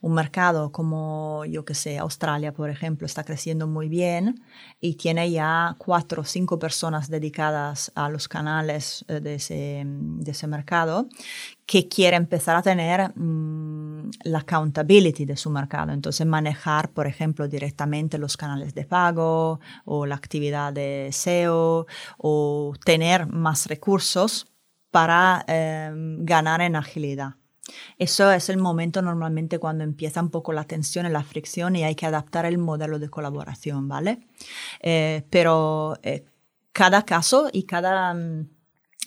[0.00, 4.44] un mercado como, yo que sé, Australia, por ejemplo, está creciendo muy bien
[4.80, 10.30] y tiene ya cuatro o cinco personas dedicadas a los canales eh, de, ese, de,
[10.30, 11.08] ese, mercado
[11.66, 15.90] que quiere empezar a tener mm, la accountability de su mercado.
[15.92, 21.88] Entonces, manejar, por ejemplo, directamente los canales de pago o la actividad de SEO
[22.18, 24.46] o tener más recursos
[24.92, 25.90] para eh,
[26.20, 27.37] ganar en agilidad.
[27.98, 31.84] Eso es el momento normalmente cuando empieza un poco la tensión y la fricción y
[31.84, 34.26] hay que adaptar el modelo de colaboración, ¿vale?
[34.80, 36.24] Eh, pero eh,
[36.72, 38.48] cada caso y cada mm,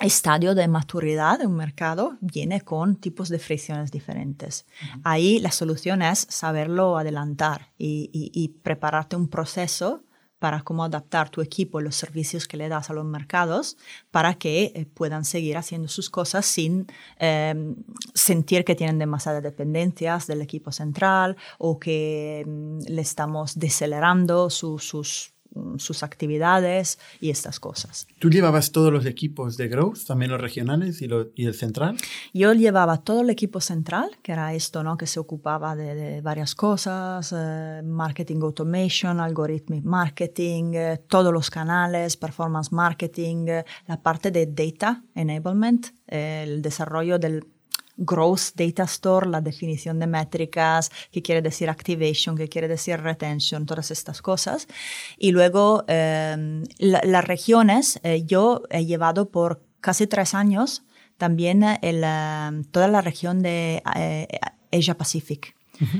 [0.01, 4.66] estadio de maturidad de un mercado viene con tipos de fricciones diferentes.
[5.03, 10.03] Ahí la solución es saberlo adelantar y prepararte un proceso
[10.42, 13.78] para cómo adaptar tu equipo y los servicios que le das a los mercados
[14.10, 16.88] para que eh, puedan seguir haciendo sus cosas sin
[17.20, 17.76] em,
[18.16, 25.32] sentir que tienen demasiadas dependencias del equipo central o que em, le estamos decelerando sus
[25.78, 28.08] sus actividades y estas cosas.
[28.20, 31.97] ¿Tú llevabas todos los equipos de Growth, también los regionales y, y el central?
[32.34, 34.97] Yo llevaba todo el equipo central, que era esto, ¿no?
[34.97, 42.18] que se ocupaba de, varias cosas, eh, marketing automation, algorithmic marketing, eh, todos los canales,
[42.18, 47.45] performance marketing, eh, la parte de data enablement, el desarrollo del
[48.02, 53.66] Growth Data Store, la definición de métricas, qué quiere decir activation, qué quiere decir retention,
[53.66, 54.68] todas estas cosas.
[55.18, 60.84] Y luego em, las regiones, eh, yo he llevado por casi tres años
[61.18, 64.28] también el, eh, toda la región de eh,
[64.72, 65.56] Asia Pacific.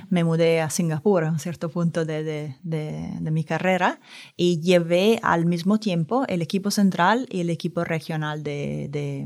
[0.10, 4.00] Me mudé a Singapur a un cierto punto de, de, de, mi carrera
[4.38, 9.26] y llevé al mismo tiempo el equipo central y el equipo regional de,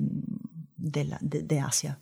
[0.77, 1.99] de Asia.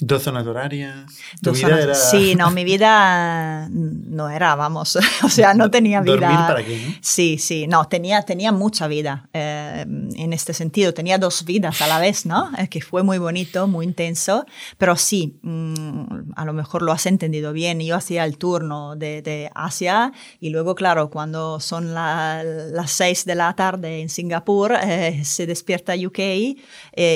[0.00, 1.06] Dos zonas horarias.
[1.42, 1.94] ¿Tu vida era...
[1.96, 6.14] Sí, no, mi vida no era, vamos, o sea, no tenía vida.
[6.14, 6.86] ¿Dormir para qué?
[6.86, 6.94] ¿no?
[7.00, 11.88] Sí, sí, no, tenía, tenía mucha vida eh, en este sentido, tenía dos vidas a
[11.88, 12.48] la vez, ¿no?
[12.58, 14.46] Es que fue muy bonito, muy intenso,
[14.76, 17.80] pero sí, mm, a lo mejor lo has entendido bien.
[17.80, 23.34] Yo hacía el turno de, de Asia y luego, claro, cuando son las seis de
[23.34, 26.56] la tarde en Singapur, eh, se despierta UK eh,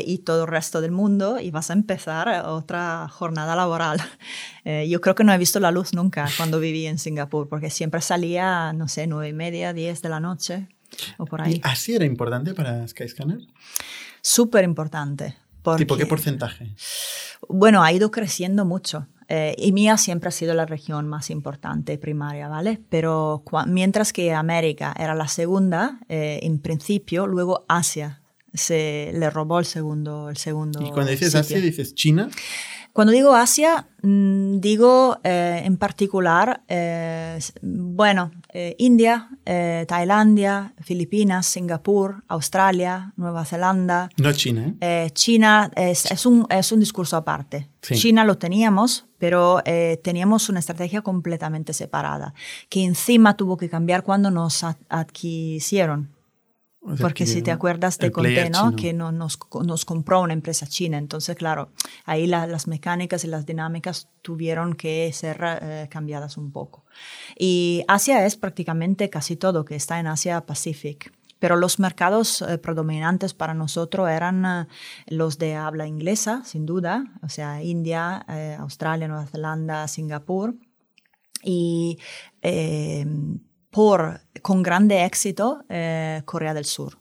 [0.04, 2.71] y todo el resto del mundo y vas a empezar otra
[3.10, 4.00] jornada laboral.
[4.64, 7.68] Eh, yo creo que no he visto la luz nunca cuando viví en Singapur, porque
[7.68, 10.68] siempre salía, no sé, nueve y media, diez de la noche
[11.18, 11.54] o por ahí.
[11.54, 13.40] ¿Y así era importante para Skyscanner?
[14.20, 15.36] Súper importante.
[15.76, 16.76] ¿Tipo qué porcentaje?
[17.48, 19.08] Bueno, ha ido creciendo mucho.
[19.28, 22.80] Eh, y mía siempre ha sido la región más importante primaria, ¿vale?
[22.88, 28.21] Pero mientras que América era la segunda, eh, en principio, luego Asia
[28.54, 30.80] se le robó el segundo, el segundo.
[30.82, 32.28] ¿Y cuando dices Asia, dices China?
[32.92, 42.22] Cuando digo Asia, mm, digo eh, en particular, eh, bueno, eh, India, Tailandia, Filipinas, Singapur,
[42.28, 44.10] Australia, Nueva Zelanda.
[44.18, 44.74] No China.
[45.14, 47.70] China es, es, un, es un discurso aparte.
[47.80, 49.62] China lo teníamos, pero
[50.02, 52.34] teníamos una estrategia completamente separada,
[52.68, 56.10] que encima tuvo que cambiar cuando nos adquisieron
[56.98, 58.74] porque si te acuerdas, te conté ¿no?
[58.74, 60.98] que no, nos, nos, compró una empresa china.
[60.98, 61.70] Entonces, claro,
[62.04, 66.84] ahí las mecánicas y las dinámicas tuvieron que ser eh, cambiadas un poco.
[67.38, 71.12] Y Asia es prácticamente casi todo que está en Asia Pacific.
[71.38, 74.66] Pero los mercados eh, predominantes para nosotros eran eh,
[75.06, 78.26] los de habla inglesa, sin duda, o sea, India,
[78.58, 80.56] Australia, Nueva Zelanda, Singapur.
[81.44, 81.98] Y
[83.72, 86.98] por, con grande éxito eh, Corea del Sur.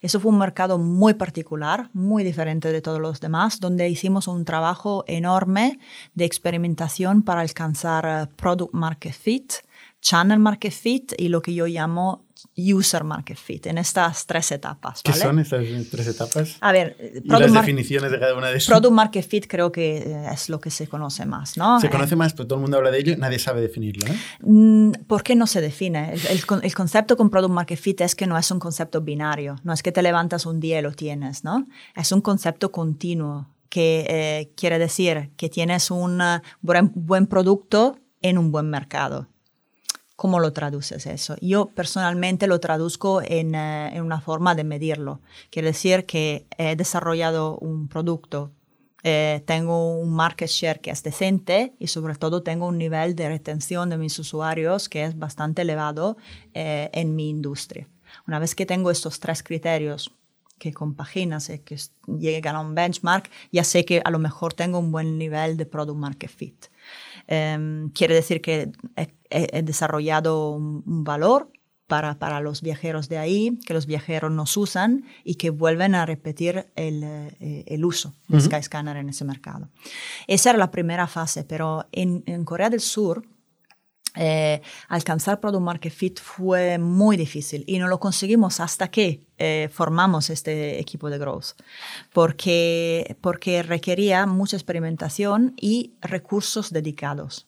[0.00, 4.44] Eso fue un mercado muy particular, muy diferente de todos los demás, donde hicimos un
[4.44, 5.78] trabajo enorme
[6.14, 9.52] de experimentación para alcanzar eh, product market fit,
[10.00, 12.25] channel market fit y lo que yo llamo
[12.56, 15.02] user market fit en estas tres etapas.
[15.02, 16.56] ¿Qué son estas tres etapas?
[16.60, 18.68] A ver, ¿Y las definiciones de cada una de esas.
[18.68, 21.80] Product market fit creo que eh, es lo que se conoce más, ¿no?
[21.80, 24.06] Se conoce más, pero todo el mundo habla de ello, nadie sabe definirlo.
[24.06, 24.16] ¿eh?
[24.40, 26.14] Mm, ¿Por qué no se define?
[26.14, 29.72] El, el, concepto con product market fit es que no es un concepto binario, no
[29.72, 31.66] es que te levantas un día y lo tienes, ¿no?
[31.94, 36.22] Es un concepto continuo que eh, quiere decir que tienes un
[36.62, 39.28] buen, buen producto en un buen mercado.
[40.16, 41.36] ¿Cómo lo traduces eso?
[41.42, 45.20] Yo personalmente lo traduzco en, eh, en, una forma de medirlo.
[45.50, 48.50] Quiere decir que he desarrollado un producto,
[49.08, 53.28] eh, tengo un market share que es decente y sobre todo tengo un nivel de
[53.28, 56.16] retención de mis usuarios que es bastante elevado
[56.54, 57.86] eh, en mi industria.
[58.26, 60.12] Una vez que tengo estos tres criterios
[60.58, 61.76] que compaginas y que
[62.18, 65.66] llegan a un benchmark, ya sé que a lo mejor tengo un buen nivel de
[65.66, 66.66] product market fit.
[67.28, 68.70] Em, quiere decir que
[69.30, 71.50] he, desarrollado un, valor
[71.86, 76.06] para, para, los viajeros de ahí, que los viajeros nos usan y que vuelven a
[76.06, 79.70] repetir el, eh, el uso de Skyscanner en ese mercado.
[80.26, 83.24] Esa era la primera fase, pero en, en Corea del Sur
[84.16, 89.68] eh, alcanzar Product Market Fit fue muy difícil y no lo conseguimos hasta que eh,
[89.72, 91.52] formamos este equipo de growth,
[92.12, 97.46] porque, porque requería mucha experimentación y recursos dedicados.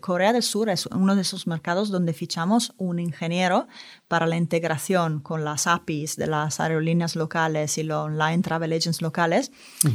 [0.00, 3.68] Corea del Sur es uno de esos mercados donde fichamos un ingeniero
[4.10, 9.02] para la integración con las APIs de las aerolíneas locales y los online travel agents
[9.02, 9.52] locales,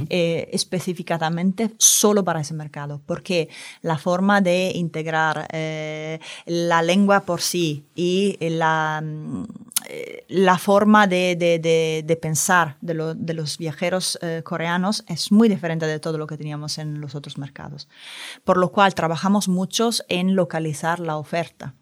[0.10, 3.50] eh, específicamente solo para ese mercado, porque
[3.82, 9.04] la forma de integrar eh, la lengua por sí y la,
[9.90, 15.88] eh, la forma de, de, de, pensar de, de, los viajeros coreanos es muy diferente
[15.88, 17.90] de todo lo que teníamos en los otros mercados.
[18.46, 21.74] Por lo cual trabajamos muchos en localizar la oferta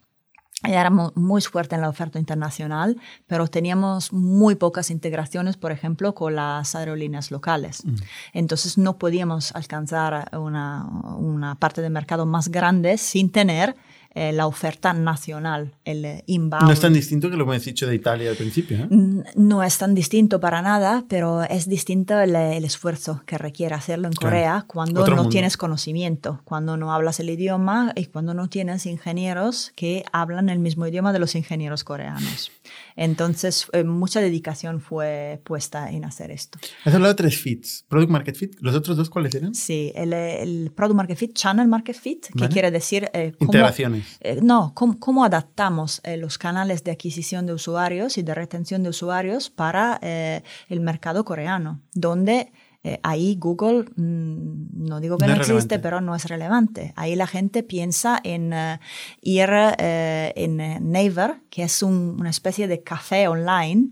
[0.63, 2.97] éramos muy fuerte en la oferta internacional,
[3.27, 7.85] pero teníamos muy pocas integraciones, por ejemplo, con las aerolíneas locales.
[7.85, 7.95] Mm.
[8.33, 10.85] Entonces no podíamos alcanzar una,
[11.17, 13.75] una parte de mercado más grande sin tener
[14.15, 16.65] eh, la oferta nacional, el eh, inbound.
[16.65, 18.77] No es tan distinto que lo que me has dicho de Italia al principio.
[18.77, 18.87] ¿eh?
[19.35, 24.13] No es tan distinto para nada, pero es distinto el, esfuerzo que requiere hacerlo en
[24.13, 29.71] Corea cuando no tienes conocimiento, cuando no hablas el idioma y cuando no tienes ingenieros
[29.75, 32.51] que hablan el mismo idioma de los ingenieros coreanos.
[32.95, 36.59] Entonces, eh, mucha dedicación fue puesta en hacer esto.
[36.85, 38.55] Has hablado de tres fits, Product Market Fit.
[38.59, 39.55] ¿Los otros dos cuáles eran?
[39.55, 43.09] Sí, el, Product Market Fit, Channel Market Fit, que quiere decir...
[43.13, 44.17] Eh, Integraciones.
[44.19, 49.49] Eh, no, cómo, adaptamos los canales de adquisición de usuarios y de retención de usuarios
[49.49, 52.51] para el mercado coreano, donde
[52.85, 56.91] eh, ahí Google, mm, no digo que no, existe, pero no es relevante.
[56.97, 58.79] Ahí la gente piensa en eh,
[59.21, 60.57] ir eh, en
[60.91, 63.91] Naver, que es una especie de café online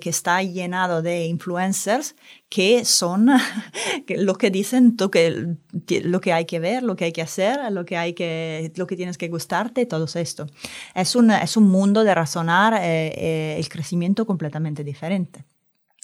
[0.00, 2.14] que está llenado de influencers
[2.48, 3.26] que son
[4.08, 5.56] lo que dicen tú que
[6.04, 8.86] lo que hay que ver, lo que hay que hacer, lo que hay que lo
[8.86, 10.46] que tienes que gustarte, todo esto.
[10.94, 15.44] Es un es un mundo de razonar el crecimiento completamente diferente.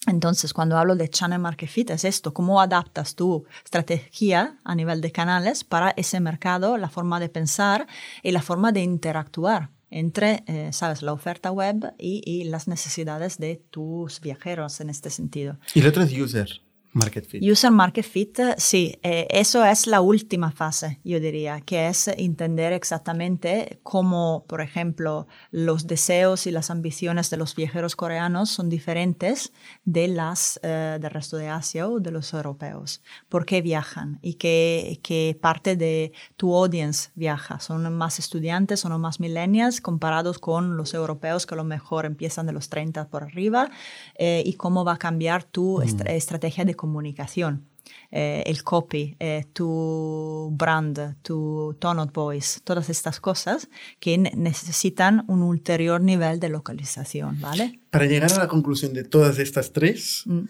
[0.07, 5.01] Entonces, cuando hablo de Channel Market Fit, es esto, cómo adaptas tu estrategia a nivel
[5.01, 7.87] de canales para ese mercado, la forma de pensar
[8.23, 13.57] y la forma de interactuar entre, eh, sabes, la oferta web y, las necesidades de
[13.71, 15.59] tus viajeros en este sentido.
[15.75, 16.61] Y el otro es user.
[16.93, 17.43] Market Fit.
[17.43, 22.73] User Market Fit, sí, eh, eso es la última fase, yo diría, que es entender
[22.73, 29.53] exactamente cómo, por ejemplo, los deseos y las ambiciones de los viajeros coreanos son diferentes
[29.85, 33.03] de las eh, del resto de Asia o de los europeos.
[33.29, 34.19] ¿Por qué viajan?
[34.23, 37.61] ¿Y qué, qué parte de tu audience viaja?
[37.61, 42.47] ¿Son más estudiantes, son más millennials comparados con los europeos que a lo mejor empiezan
[42.47, 43.71] de los 30 por arriba?
[44.19, 46.09] Eh, ¿Y cómo va a cambiar tu mm.
[46.09, 47.69] estrategia de comunicación.
[48.11, 53.69] Eh, el copy, eh, tu brand, tu tone of voice, todas estas cosas
[54.01, 57.81] que necesitan un ulterior nivel de localización, ¿vale?
[57.91, 60.41] Para llegar a la conclusión de todas estas tres, mm.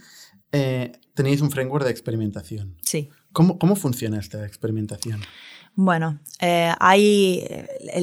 [0.52, 2.76] eh, tenéis un framework de experimentación.
[2.82, 3.10] Sí.
[3.32, 5.20] ¿Cómo, cómo funciona esta experimentación?
[5.80, 7.46] Bueno, eh, hay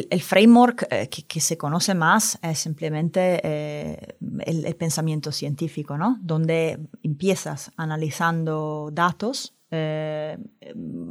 [0.09, 4.15] el, framework eh, que, se conoce más es simplemente eh,
[4.45, 6.17] el, pensamiento científico, ¿no?
[6.21, 9.55] Donde empiezas analizando datos,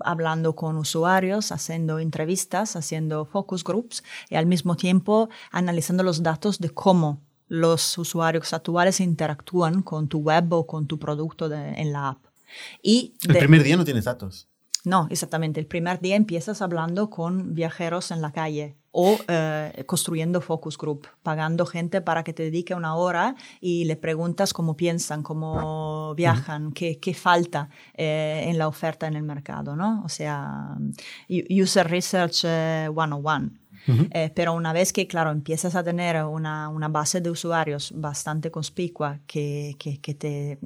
[0.04, 6.60] hablando con usuarios, haciendo entrevistas, haciendo focus groups y al mismo tiempo analizando los datos
[6.60, 12.08] de cómo los usuarios actuales interactúan con tu web o con tu producto en la
[12.08, 12.24] app.
[12.82, 14.48] Y el primer día no tienes datos.
[14.84, 15.60] No, exactamente.
[15.60, 21.08] El primer día empiezas hablando con viajeros en la calle o eh, construyendo focus group,
[21.22, 26.70] pagando gente para que te dedique una hora y le preguntas cómo piensan, cómo viajan,
[26.70, 30.02] qué, qué, falta eh, en la oferta en el mercado, ¿no?
[30.04, 30.76] O sea,
[31.28, 33.63] user research 101.
[33.86, 38.50] Eh, pero una vez que, claro, empiezas a tener una, una base de usuarios bastante
[38.50, 40.58] conspicua que, que, que, te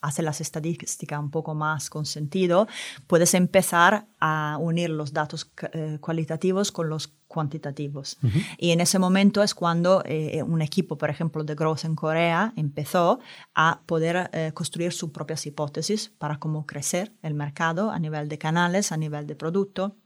[0.00, 2.68] hace las estadísticas un poco más con sentido,
[3.06, 8.16] puedes empezar a unir los datos eh, cualitativos con los cuantitativos.
[8.56, 12.52] Y en ese momento es cuando eh, un equipo, por ejemplo, de Growth en Corea
[12.56, 13.20] empezó
[13.54, 18.92] a poder construir sus propias hipótesis para cómo crecer el mercado a nivel de canales,
[18.92, 19.96] a nivel de producto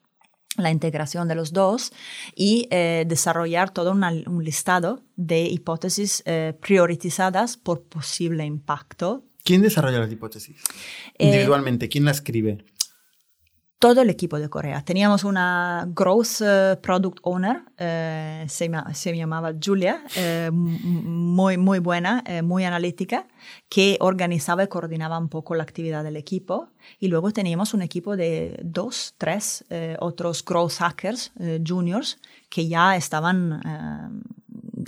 [0.57, 1.93] la integración de los dos
[2.35, 9.25] y eh, desarrollar todo un listado de hipótesis eh, priorizadas por posible impacto.
[9.45, 10.57] ¿Quién desarrolla las hipótesis?
[11.19, 12.65] Eh, Individualmente, ¿quién la escribe?
[13.83, 14.85] Todo el equipo de Corea.
[14.85, 22.22] Teníamos una Growth eh, Product Owner, eh, se, se, llamaba Julia, eh, muy, muy buena,
[22.45, 23.26] muy analítica,
[23.68, 26.68] que organizaba y coordinaba un poco la actividad del equipo.
[27.01, 29.64] Y luego teníamos un equipo de dos, tres
[29.99, 31.33] otros Growth Hackers
[31.66, 34.22] juniors que ya estaban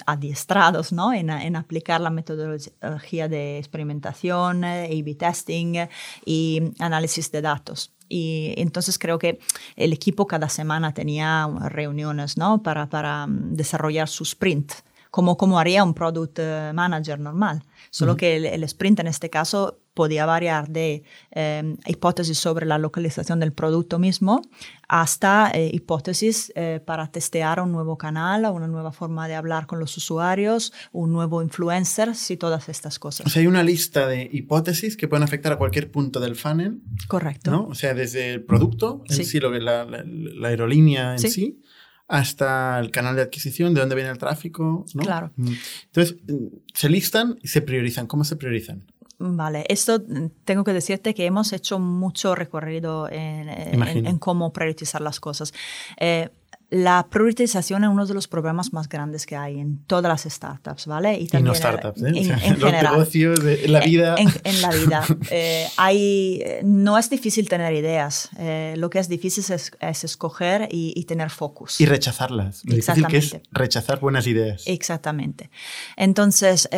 [0.07, 1.13] adiestrados ¿no?
[1.13, 5.87] en, en, aplicar la metodología de experimentación, A-B testing
[6.25, 7.95] y análisis de datos.
[8.09, 9.39] Y entonces creo que
[9.77, 12.63] el equipo cada semana tenía reuniones ¿no?
[12.63, 14.73] para, para mm, desarrollar su sprint,
[15.11, 17.65] como, como haría un product eh, manager normal.
[17.91, 23.41] Solo que el, sprint en este caso podía variar de em, hipótesis sobre la localización
[23.41, 24.43] del producto mismo
[24.89, 29.79] hasta eh, hipótesis eh, para testear un nuevo canal, una nueva forma de hablar con
[29.79, 33.27] los usuarios, un nuevo influencer y todas estas cosas.
[33.27, 36.81] O sea, hay una lista de hipótesis que pueden afectar a cualquier punto del funnel.
[37.09, 37.51] Correcto.
[37.51, 37.67] ¿no?
[37.67, 41.61] O sea, desde el producto en sí, lo que la, la, aerolínea en sí
[42.07, 44.85] hasta el canal de adquisición, de dónde viene el tráfico.
[44.95, 45.03] ¿no?
[45.03, 45.33] Claro.
[45.37, 45.53] Mm.
[45.87, 48.07] Entonces, mm, se listan y se priorizan.
[48.07, 48.85] ¿Cómo se priorizan?
[49.19, 55.21] Vale, esto mm, tengo que decirte que hemos hecho mucho recorrido en, cómo priorizar las
[55.21, 55.53] cosas.
[55.99, 56.31] Eh,
[56.71, 60.87] la priorización es uno de los problemas más grandes que hay en todas las startups,
[60.87, 61.17] ¿vale?
[61.17, 62.13] Y, no startups, ¿eh?
[62.17, 62.29] En,
[62.61, 64.17] los negocios, en la vida.
[64.17, 65.05] En, la vida.
[65.31, 68.29] Eh, hay, no es difícil tener ideas.
[68.39, 71.81] Eh, lo que es difícil es, escoger y, tener focus.
[71.81, 72.65] Y rechazarlas.
[72.65, 74.65] Lo difícil que es rechazar buenas ideas.
[74.67, 75.51] Exactamente.
[75.97, 76.69] Entonces,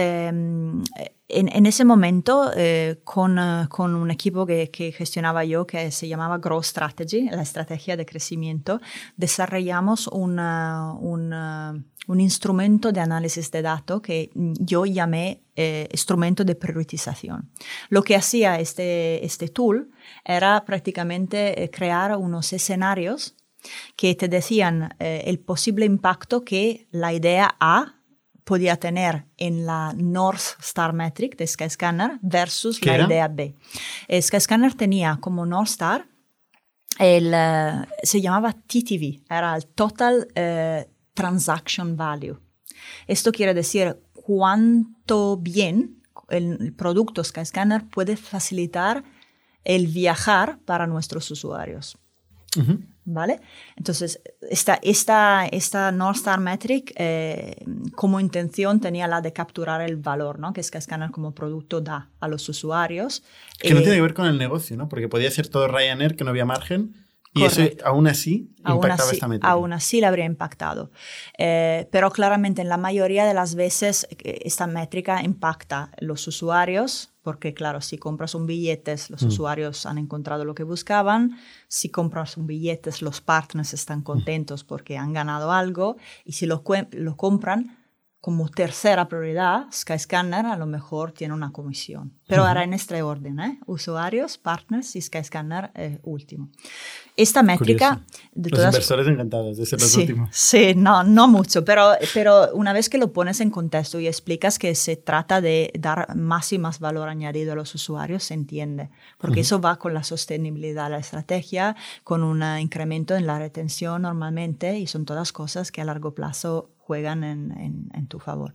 [1.28, 5.90] em, en, ese momento, eh, con, eh, con, un equipo que, que, gestionaba yo, que
[5.90, 8.80] se llamaba Growth Strategy, la estrategia de crecimiento,
[9.16, 16.54] desarrollamos una, una, un instrumento de análisis de datos que yo llamé eh, instrumento de
[16.54, 17.50] priorización.
[17.88, 19.90] Lo que hacía este, este tool
[20.24, 23.34] era prácticamente crear unos escenarios
[23.96, 27.95] que te decían el posible impacto que la idea A
[28.46, 33.56] podía tener en la North Star Metric de Skyscanner versus la idea B.
[34.06, 36.06] Eh, Skyscanner tenía como North Star,
[37.00, 42.38] el, eh, se llamaba TTV, era el Total eh, Transaction Value.
[43.08, 49.02] Esto quiere decir cuánto bien el, producto Skyscanner puede facilitar
[49.64, 51.98] el viajar para nuestros usuarios.
[53.08, 53.40] ¿Vale?
[53.76, 59.96] Entonces, esta, esta, esta North Star Metric eh, como intención tenía la de capturar el
[59.96, 60.52] valor ¿no?
[60.52, 63.22] que Skyscanner como producto da a los usuarios.
[63.60, 64.88] Que no tiene que ver con el negocio, ¿no?
[64.88, 66.94] Porque podía ser todo Ryanair que no había margen.
[67.32, 69.48] Y eso aún así impactaba esta métrica.
[69.48, 70.90] Aún así le habría impactado.
[71.38, 77.12] Eh, pero claramente en la mayoría de las veces eh, esta métrica impacta los usuarios,
[77.26, 79.26] porque claro, si compras un billete, los mm.
[79.26, 84.96] usuarios han encontrado lo que buscaban, si compras un billete, los partners están contentos porque
[84.96, 86.62] han ganado algo, y si lo,
[86.92, 87.78] lo compran,
[88.20, 92.12] como tercera prioridad, Skyscanner a lo mejor tiene una comisión.
[92.26, 93.60] Pero ahora en este orden, ¿eh?
[93.66, 96.48] usuarios, partners y Skyscanner eh, último.
[97.16, 98.02] Esta métrica...
[98.32, 100.30] De los inversores encantados de ser los sí, últimos.
[100.32, 104.58] Sí, no, no mucho, pero, pero una vez que lo pones en contexto y explicas
[104.58, 108.90] que se trata de dar más y más valor añadido a los usuarios, se entiende,
[109.18, 114.78] porque eso va con la sostenibilidad la estrategia, con un incremento en la retención normalmente
[114.78, 118.54] y son todas cosas que a largo plazo juegan en, en, tu favor.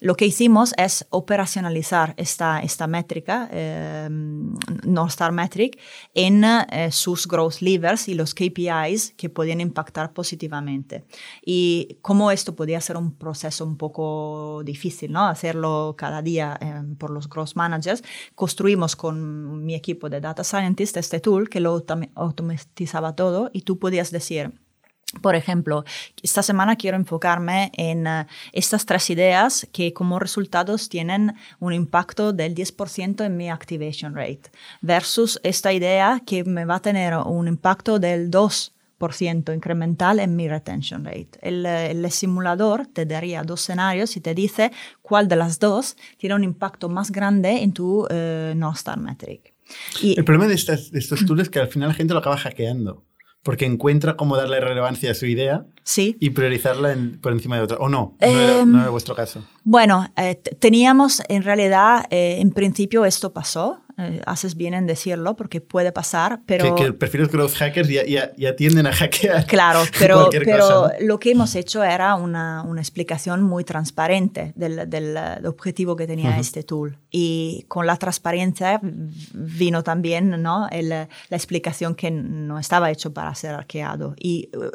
[0.00, 2.97] Lo que hicimos es operacionalizar esta, esta métrica,
[3.50, 5.78] eh, North Star Metric,
[6.14, 11.04] en eh, sus growth levers y los KPIs que podían impactar positivamente.
[11.44, 15.26] Y como esto podía ser un proceso un poco difícil, ¿no?
[15.26, 18.02] Hacerlo cada día eh, por los growth managers,
[18.34, 21.84] construimos con mi equipo de data scientists este tool que lo
[22.14, 24.52] automatizaba todo y tú podías decir,
[25.22, 25.84] por ejemplo,
[26.22, 32.34] esta semana quiero enfocarme en eh, estas tres ideas que como resultados tienen un impacto
[32.34, 34.50] del 10% en mi activation rate
[34.82, 40.46] versus esta idea que me va a tener un impacto del 2% incremental en mi
[40.46, 41.38] retention rate.
[41.40, 46.44] El, simulador te daría dos escenarios y te dice cuál de las dos tiene un
[46.44, 49.54] impacto más grande en tu uh, North Star Metric.
[50.02, 52.36] el problema de, estas, de estos tools es que al final la gente lo acaba
[52.36, 53.07] hackeando
[53.42, 56.16] porque encuentra cómo darle relevancia a su idea sí.
[56.20, 57.78] y priorizarla por encima de otra.
[57.78, 58.16] ¿O no?
[58.20, 59.44] No, era, em, vuestro caso.
[59.64, 63.80] Bueno, eh, teníamos en realidad, eh, en principio esto pasó.
[64.00, 66.76] Eh, haces bien en decirlo porque puede pasar, pero...
[66.76, 69.44] Que, que perfiles growth hackers ya, ya, tienden a hackear.
[69.46, 75.18] Claro, pero, pero lo que hemos hecho era una, una explicación muy transparente del, del,
[75.44, 76.96] objetivo que tenía este tool.
[77.10, 80.68] Y con la transparencia vino también ¿no?
[80.70, 84.14] El, la explicación que no estaba hecho para ser hackeado.
[84.16, 84.70] Y uh,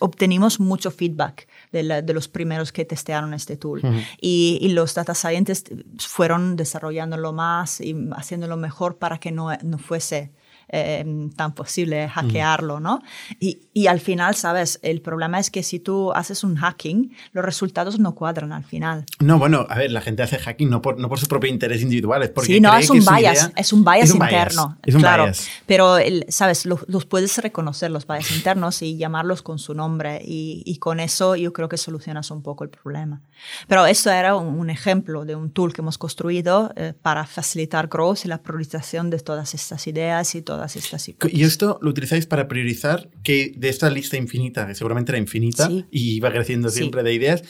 [0.00, 3.80] obtenimos mucho feedback de, de, los primeros que testearon este tool.
[4.20, 9.78] y, y, los data scientists fueron desarrollándolo más y haciéndolo mejor para que no, no
[9.78, 10.30] fuese
[10.70, 13.00] Em, tan posible hackearlo, ¿no?
[13.40, 14.78] Y, y, al final, ¿sabes?
[14.82, 19.06] El problema es que si tú haces un hacking, los resultados no cuadran al final.
[19.18, 21.80] No, bueno, a ver, la gente hace hacking no por, no por su propio interés
[21.80, 24.76] individual, es porque Sí, no, es un, bias, es un bias, interno.
[24.84, 25.48] Es un claro, bias.
[25.64, 25.96] Pero,
[26.28, 26.66] ¿sabes?
[26.66, 30.20] Los, puedes reconocer, los bias internos, y llamarlos con su nombre.
[30.22, 33.22] Y, y, con eso yo creo que solucionas un poco el problema.
[33.68, 38.26] Pero esto era un, ejemplo de un tool que hemos construido eh, para facilitar growth
[38.26, 42.48] y la priorización de todas estas ideas y todo estas ¿Y esto lo utilizáis para
[42.48, 47.14] priorizar que de esta lista infinita, que seguramente era infinita y iba creciendo siempre de
[47.14, 47.42] ideas,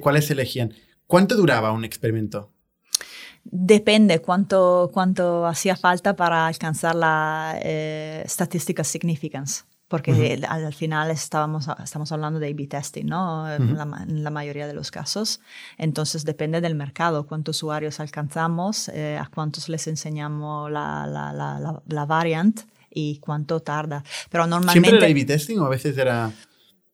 [0.00, 0.74] ¿cuáles se elegían?
[1.06, 2.52] ¿Cuánto duraba un experimento?
[3.44, 11.66] Depende cuánto, cuánto hacía falta para alcanzar la eh, statistical significance porque al, final estábamos,
[11.82, 13.50] estamos hablando de A-B testing, ¿no?
[13.50, 15.40] en, la, mayoría de los casos.
[15.78, 22.04] Entonces depende del mercado, cuántos usuarios alcanzamos, eh, a cuántos les enseñamos la, la, la,
[22.04, 22.60] variant
[22.90, 24.04] y cuánto tarda.
[24.30, 24.88] Pero normalmente...
[24.90, 26.32] ¿Siempre era A-B testing o a veces era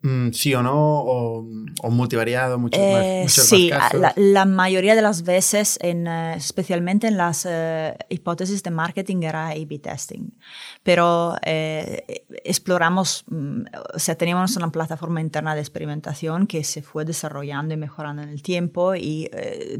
[0.06, 1.46] Mm, sí o no, o,
[1.82, 4.00] o multivariado, mucho Eh, más, muchos sí, más casos.
[4.02, 9.22] la, la mayoría de las veces, en, eh, especialmente en las eh, hipótesis de marketing,
[9.22, 10.30] era A-B testing.
[10.82, 13.62] Pero eh, exploramos, mm,
[13.94, 18.28] o sea, teníamos una plataforma interna de experimentación que se fue desarrollando y mejorando en
[18.28, 19.78] el tiempo y eh,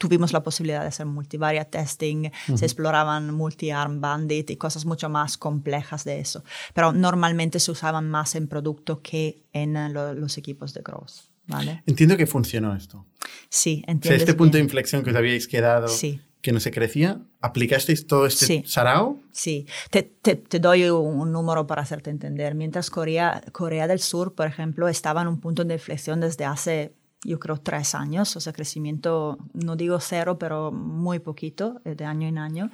[0.00, 5.36] tuvimos la posibilidad de hacer multivariate testing, se exploraban multi-arm bandit y cosas mucho más
[5.36, 6.42] complejas de eso.
[6.74, 11.28] Pero normalmente se usaban más en producto que en eh, lo- los equipos de growth.
[11.46, 11.82] ¿vale?
[11.86, 13.04] Entiendo que funcionó esto.
[13.48, 16.20] Sí, O sea, entiendes este punto de inflexión que os habíais quedado, Sí.
[16.42, 18.62] que no se crecía, ¿aplicasteis todo este Sí.
[18.66, 19.18] sarao?
[19.32, 22.54] Sí, te, te- te doy un, un número para hacerte entender.
[22.54, 26.94] Mientras Corea, Corea del Sur, por ejemplo, estaba en un punto de inflexión desde hace,
[27.22, 32.06] yo creo, tres años, o sea, crecimiento, no digo cero, pero muy poquito, eh, de
[32.06, 32.70] año en año.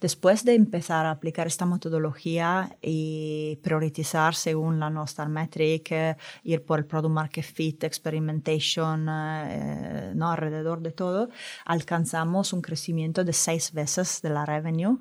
[0.00, 6.64] Después de empezar a aplicar esta metodología y priorizar según la Nostar Metric, eh, ir
[6.64, 10.30] por el Product Market Fit, Experimentation, eh, ¿no?
[10.30, 11.28] alrededor de todo,
[11.64, 14.98] alcanzamos un crecimiento de seis veces de la revenue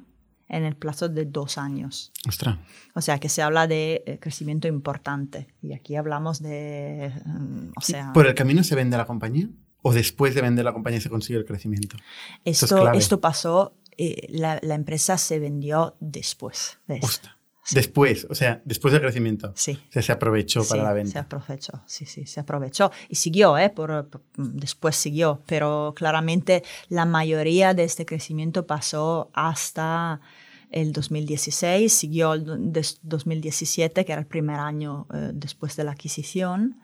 [0.50, 2.12] en el plazo de dos años.
[2.28, 2.58] Ostras.
[2.94, 5.48] O sea, que se habla de eh, crecimiento importante.
[5.62, 9.50] Y aquí hablamos de, mm, o sea, ¿Por el camino se vende la compañía?
[9.82, 11.98] ¿O después de vender la compañía se consigue el crecimiento?
[12.44, 17.00] Esto esto pasó, eh, la, la empresa se vendió después de
[17.68, 17.84] Ostras.
[17.84, 19.52] Después, o sea, después del crecimiento.
[19.56, 19.78] Sí.
[19.90, 21.20] O sea, se aprovechó para Sí, la Se venta.
[21.20, 22.92] aprovechó, sí, sí, se aprovechó.
[23.10, 23.70] Y siguió, ¿eh?
[23.70, 30.22] Por, por- después siguió, pero claramente la mayoría de este crecimiento pasó hasta
[30.70, 35.84] el 2016, siguió el do- des- 2017, que era el primer año eh, después de
[35.86, 36.78] la adquisición,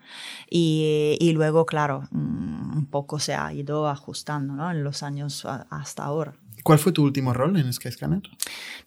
[0.50, 4.70] y, y luego, claro, mm, un poco se ha ido ajustando ¿no?
[4.70, 6.34] en los años a- hasta ahora.
[6.64, 8.22] ¿Cuál fue tu último rol en Skyscanner?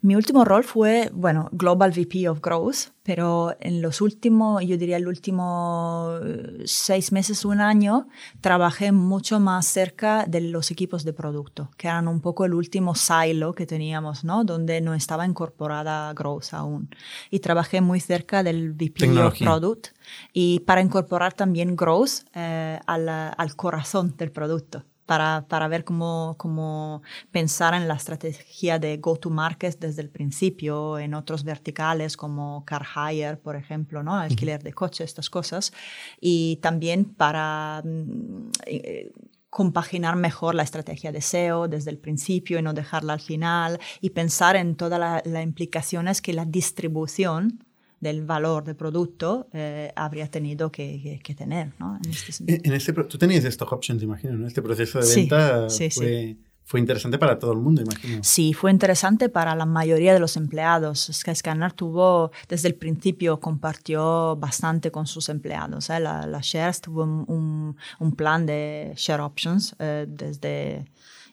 [0.01, 4.97] Mi último rol fue, bueno, Global VP of Growth, pero en los últimos, yo diría
[4.97, 8.07] el último eh, seis meses, un año,
[8.41, 12.95] trabajé mucho más cerca de los equipos de producto, que eran un poco el último
[12.95, 14.43] silo que teníamos, ¿no?
[14.43, 16.89] Donde no estaba incorporada Growth aún.
[17.29, 19.47] Y trabajé muy cerca del VP of Tecnología.
[19.47, 19.89] Product
[20.33, 26.35] y para incorporar también Growth eh, al, al corazón del producto para, para ver cómo,
[26.37, 27.01] cómo
[27.31, 33.37] pensar en la estrategia de go-to-market desde el principio, en otros verticales como car hire,
[33.37, 34.13] por ejemplo, ¿no?
[34.15, 35.73] alquiler de coche, estas cosas.
[36.21, 39.11] Y también para mm, eh,
[39.49, 44.09] compaginar mejor la estrategia de SEO desde el principio y no dejarla al final y
[44.11, 47.63] pensar en todas la- las implicaciones que la distribución
[47.99, 51.73] del valor del producto eh, habría tenido que, que- que tener.
[51.79, 51.97] ¿no?
[52.03, 52.59] En este sentido.
[52.63, 54.47] En este, tú tenías stock options, imagino, ¿no?
[54.47, 55.99] Este proceso de Sí, venta sí, sí.
[55.99, 58.19] fue, fue interesante para todo el mundo, imagino.
[58.23, 61.09] Sí, fue interesante para la mayoría de los empleados.
[61.11, 65.89] Skyscanner tuvo, desde el principio, compartió bastante con sus empleados.
[65.89, 65.99] ¿eh?
[65.99, 70.85] La, la Shares tuvo un, un- un plan de share options eh, desde,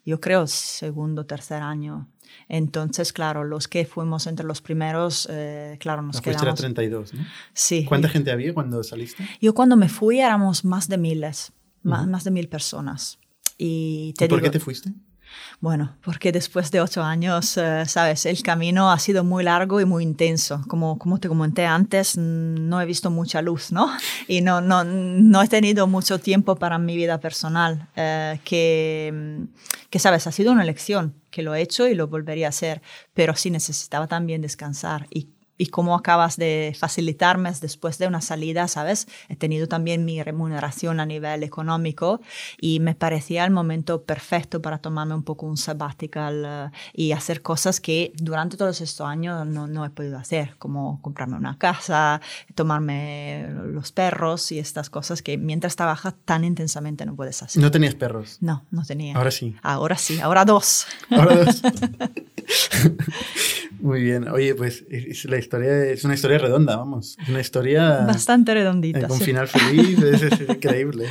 [0.04, 2.08] yo creo, segundo, tercer año.
[2.48, 6.60] Entonces, claro, los que fuimos entre los primeros, eh, claro, nos La fuiste quedamos.
[6.60, 7.24] 32, ¿no?
[7.52, 7.84] Sí.
[7.86, 9.26] ¿Cuánta gente había cuando saliste?
[9.40, 11.52] Yo cuando me fui éramos más de miles,
[11.82, 13.18] ma- más, de mil personas.
[13.58, 14.92] Y te ¿Y por qué digo- te fuiste?
[15.60, 19.84] Bueno, porque después de ocho años, eh, sabes, el camino ha sido muy largo y
[19.84, 20.62] muy intenso.
[20.68, 23.90] Como, como te comenté antes, no he visto mucha luz, ¿no?
[24.28, 29.44] Y no, no, no he tenido mucho tiempo para mi vida personal, eh, que, mm,
[29.90, 32.80] que, sabes, ha sido una elección, que lo he hecho y lo volvería a hacer,
[33.12, 35.06] pero sí necesitaba también descansar.
[35.10, 39.06] Y y cómo acabas de facilitarme después de una salida, ¿sabes?
[39.28, 42.20] He tenido también mi remuneración a nivel económico
[42.60, 47.42] y me parecía el momento perfecto para tomarme un poco un sabbatical eh, y hacer
[47.42, 52.20] cosas que durante todos estos años no, no he podido hacer, como comprarme una casa,
[52.54, 57.62] tomarme los perros y estas cosas que mientras trabajas tan intensamente no puedes hacer.
[57.62, 58.38] No tenías perros.
[58.40, 59.16] No, no tenía.
[59.16, 59.54] Ahora sí.
[59.62, 60.86] Ahora sí, ahora dos.
[61.10, 61.62] Ahora dos.
[63.80, 64.28] Muy bien.
[64.28, 67.16] Oye, pues es, la historia es una historia redonda, vamos.
[67.22, 69.08] Es una historia Bastante eh, redondita.
[69.08, 69.24] con sí.
[69.24, 69.98] final feliz.
[70.02, 71.08] Es, es increíble.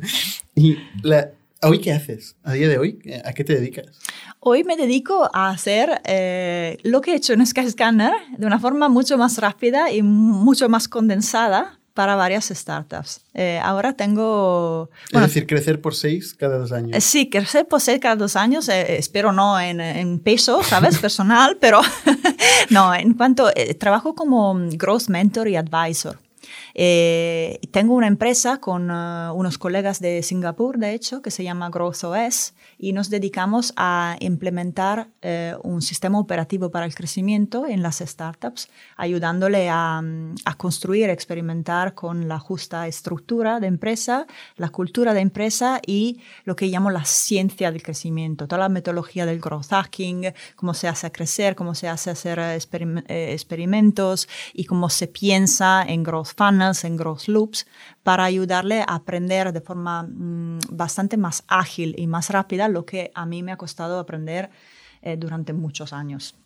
[0.54, 1.30] y la,
[1.62, 2.36] ¿hoy qué haces?
[2.42, 3.86] A día de hoy, ¿a qué te dedicas?
[4.40, 8.88] Hoy me dedico a hacer eh, lo que he hecho en Skyscanner de una forma
[8.88, 13.20] mucho más rápida y mucho más condensada para varias startups.
[13.34, 14.88] Eh, ahora tengo...
[15.12, 16.96] es decir, crecer por seis cada dos años.
[16.96, 20.96] Eh, Sí, crecer por ser cada dos años, eh, espero no en, en, peso, ¿sabes?
[21.06, 21.82] Personal, pero
[22.70, 26.18] no, en cuanto eh, trabajo como Growth Mentor y Advisor.
[26.74, 31.70] Eh, tengo una empresa con uh, unos colegas de Singapur, de hecho, que se llama
[31.70, 37.82] Growth OS y nos dedicamos a implementar eh, un sistema operativo para el crecimiento en
[37.82, 40.02] las startups, ayudándole a,
[40.44, 44.26] a, construir, experimentar con la justa estructura de empresa,
[44.56, 49.26] la cultura de empresa y lo que llamo la ciencia del crecimiento, toda la metodología
[49.26, 54.88] del growth hacking, cómo se hace crecer, cómo se hace hacer eh, experimentos y cómo
[54.88, 57.66] se piensa en growth en growth loops,
[58.02, 63.10] para ayudarle a aprender de forma mm, bastante más ágil y más rápida lo que
[63.14, 64.50] a mí me ha costado aprender
[65.02, 66.36] eh, durante muchos años.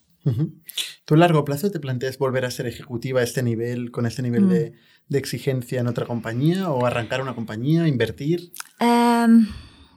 [1.04, 4.22] ¿Tú a largo plazo te planteas volver a ser ejecutiva a este nivel, con este
[4.22, 4.72] nivel de,
[5.08, 5.16] mm.
[5.16, 8.52] exigencia en otra compañía o arrancar una compañía, invertir?
[8.80, 9.46] Em,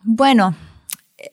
[0.03, 0.55] bueno,
[1.17, 1.31] eh,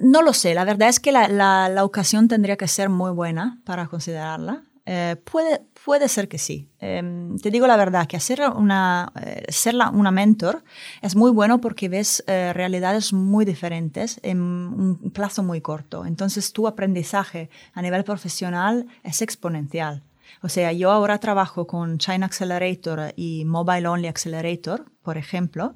[0.00, 0.54] no lo sé.
[0.54, 4.62] La verdad es que la, la, ocasión tendría que ser muy buena para considerarla.
[4.88, 6.68] Eh, puede, puede ser que sí.
[6.78, 10.62] Em, te digo la verdad, que hacer una, eh, ser una mentor
[11.02, 16.06] es muy bueno porque ves eh, realidades muy diferentes en un plazo muy corto.
[16.06, 20.04] Entonces tu aprendizaje a nivel profesional es exponencial.
[20.42, 25.74] O sea, yo ahora trabajo con China Accelerator y Mobile Only Accelerator, por ejemplo,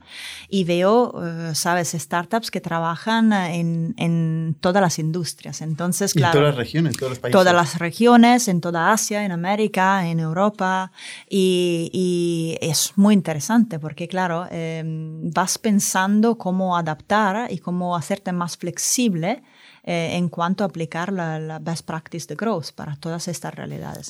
[0.48, 5.60] y veo, eh, sabes, startups que trabajan en, en, todas las industrias.
[5.60, 6.38] Entonces, claro.
[6.38, 7.38] En todas las regiones, todos los países.
[7.38, 10.90] Todas las regiones, en toda Asia, en América, en Europa.
[11.28, 18.32] Y, y es muy interesante porque, claro, em, vas pensando cómo adaptar y cómo hacerte
[18.32, 19.42] más flexible
[19.84, 24.08] eh, en cuanto a aplicar la, best practice de growth para todas estas realidades.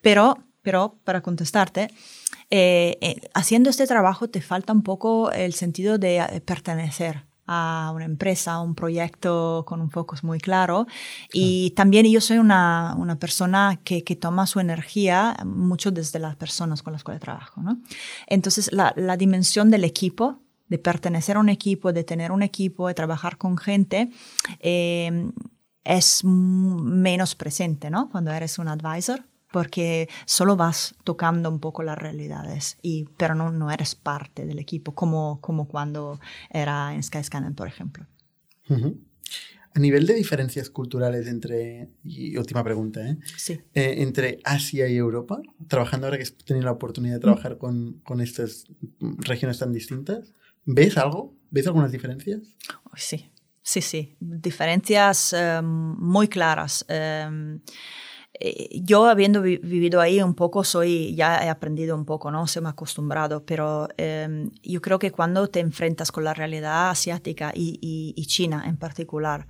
[0.00, 1.90] Pero, pero para contestarte,
[2.50, 8.04] eh, eh, haciendo este trabajo te falta un poco el sentido de pertenecer a una
[8.04, 10.86] empresa, a un proyecto con un focus muy claro.
[11.32, 16.36] Y también yo soy una, una persona que, que, toma su energía mucho desde las
[16.36, 17.60] personas con las cuales trabajo.
[17.60, 17.80] ¿no?
[18.28, 20.38] Entonces, la, la dimensión del equipo
[20.70, 24.10] de pertenecer a un equipo, de tener un equipo, de trabajar con gente,
[24.60, 25.30] eh,
[25.84, 28.08] es menos presente, ¿no?
[28.08, 33.50] Cuando eres un advisor, porque solo vas tocando un poco las realidades, y, pero no,
[33.50, 36.20] no eres parte del equipo, como, como cuando
[36.50, 38.06] era en Skyscanner, por ejemplo.
[39.74, 43.18] A nivel de diferencias culturales entre, y última pregunta, ¿eh?
[43.36, 43.60] Sí.
[43.74, 48.00] Eh, entre Asia y Europa, trabajando ahora que has tenido la oportunidad de trabajar con,
[48.04, 48.66] con estas
[49.00, 50.32] regiones tan distintas,
[50.64, 51.36] ¿Ves algo?
[51.50, 52.40] ¿Ves algunas diferencias?
[52.94, 53.30] Sí,
[53.62, 54.16] sí, sí.
[54.20, 56.84] Diferencias em, muy claras.
[56.88, 57.60] Em,
[58.34, 62.46] eh, yo habiendo vivido ahí un poco, soy, ya he aprendido un poco, ¿no?
[62.46, 66.90] Se me ha acostumbrado, pero em, yo creo que cuando te enfrentas con la realidad
[66.90, 69.46] asiática y, China en particular,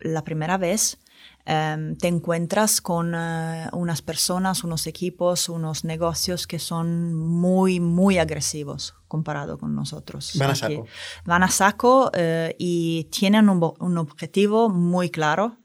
[0.00, 0.98] la primera vez
[1.46, 8.18] Em, te encuentras con eh, unas personas, unos equipos, unos negocios que son muy, muy
[8.18, 10.32] agresivos comparado con nosotros.
[10.38, 10.86] Van a saco.
[11.24, 15.56] Van a saco eh, y tienen un, objetivo muy claro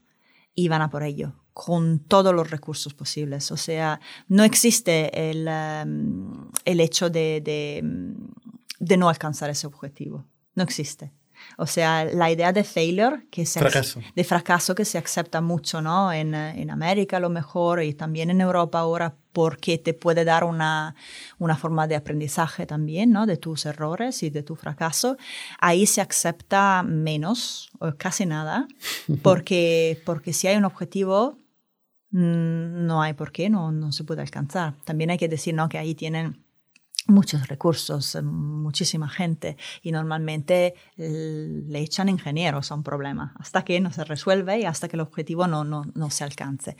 [0.54, 3.50] y van a por ello con todos los recursos posibles.
[3.50, 7.82] O sea, no existe el, em, el hecho de,
[8.78, 10.26] de no alcanzar ese objetivo.
[10.54, 11.12] No existe.
[11.58, 14.00] O sea, la idea de failure, que se fracaso.
[14.14, 16.12] de fracaso que se acepta mucho ¿no?
[16.12, 20.44] en, en, América a lo mejor y también en Europa ahora porque te puede dar
[20.44, 20.94] una,
[21.38, 23.24] una forma de aprendizaje también ¿no?
[23.24, 25.16] de tus errores y de tu fracaso.
[25.58, 28.68] Ahí se acepta menos o casi nada
[29.22, 31.38] porque, porque si hay un objetivo
[32.10, 34.74] mm, no hay por qué, no, no se puede alcanzar.
[34.84, 35.70] También hay que decir ¿no?
[35.70, 36.45] que ahí tienen
[37.06, 43.80] muchos recursos, eh, muchísima gente y normalmente le echan ingenieros a un problema hasta que
[43.80, 46.76] no se resuelve y hasta que el objetivo no, no, no se alcance.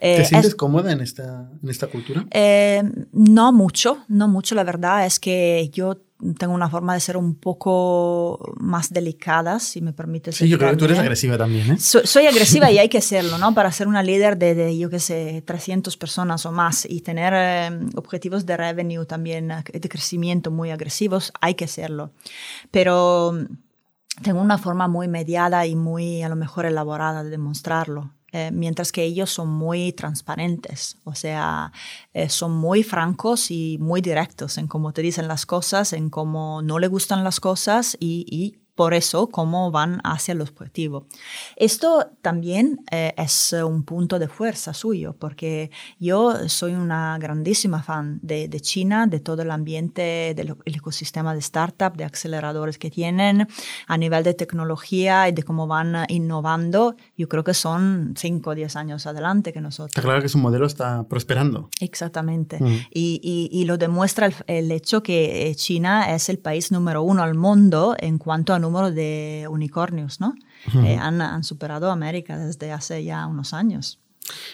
[0.00, 2.26] ¿Te eh, sientes cómoda en esta, en esta cultura?
[2.30, 2.82] Eh,
[3.12, 4.54] no mucho, no mucho.
[4.54, 6.03] La verdad es que yo
[6.38, 10.36] tengo una forma de ser un poco más delicada, si me permites.
[10.36, 11.72] Sí, yo creo que tú eres agresiva también.
[11.72, 11.76] ¿eh?
[11.78, 13.52] soy agresiva y hay que serlo, ¿no?
[13.54, 17.34] Para ser una líder de, de yo qué sé, 300 personas o más y tener
[17.36, 22.12] eh, objetivos de revenue también, eh, de crecimiento muy agresivos, hay que serlo.
[22.70, 28.12] Pero mm, tengo una forma muy mediada y muy a lo mejor elaborada de demostrarlo.
[28.36, 31.70] Eh, mientras que ellos son muy transparentes, o sea,
[32.14, 36.60] eh, son muy francos y muy directos en cómo te dicen las cosas, en cómo
[36.60, 41.06] no le gustan las cosas y, por eso cómo van hacia el objetivo.
[41.56, 45.70] Esto también eh, es un punto de fuerza suyo, porque
[46.00, 51.96] yo soy una grandísima fan de, China, de todo el ambiente, del ecosistema de startup,
[51.96, 53.46] de aceleradores que tienen,
[53.86, 56.96] a nivel de tecnología y de cómo van innovando.
[57.16, 59.90] Yo creo que son 5 o 10 años adelante que nosotros.
[59.90, 61.68] Está claro que su modelo está prosperando.
[61.80, 62.58] Exactamente.
[62.60, 62.78] Mm.
[62.90, 68.18] Y, lo demuestra el hecho que China es el país número uno al mundo en
[68.18, 70.34] cuanto a número de unicornios, ¿no?
[70.84, 74.00] Eh, han, superado a América desde hace ya unos años.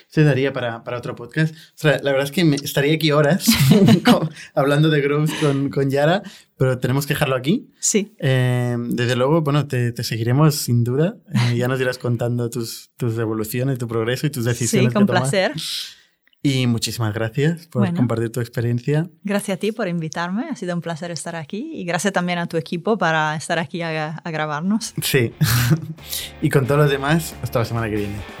[0.09, 1.55] Se daría para, para otro podcast.
[1.81, 3.47] la verdad es que estaría aquí horas
[4.53, 6.23] hablando de growth con, con, Yara,
[6.57, 7.69] pero tenemos que dejarlo aquí.
[7.79, 8.13] Sí.
[8.19, 11.15] Eh, desde luego, bueno, te, te seguiremos sin duda.
[11.33, 14.91] Eh, ya nos irás contando tus, tus evoluciones, tu progreso y tus decisiones.
[14.91, 15.53] Sí, con placer.
[16.43, 19.07] Y muchísimas gracias por compartir tu experiencia.
[19.23, 22.47] Gracias a ti por invitarme, ha sido un placer estar aquí y gracias también a
[22.47, 24.93] tu equipo para estar aquí a, a grabarnos.
[25.03, 25.33] Sí,
[26.41, 28.40] y con todos los demás, hasta la semana que viene.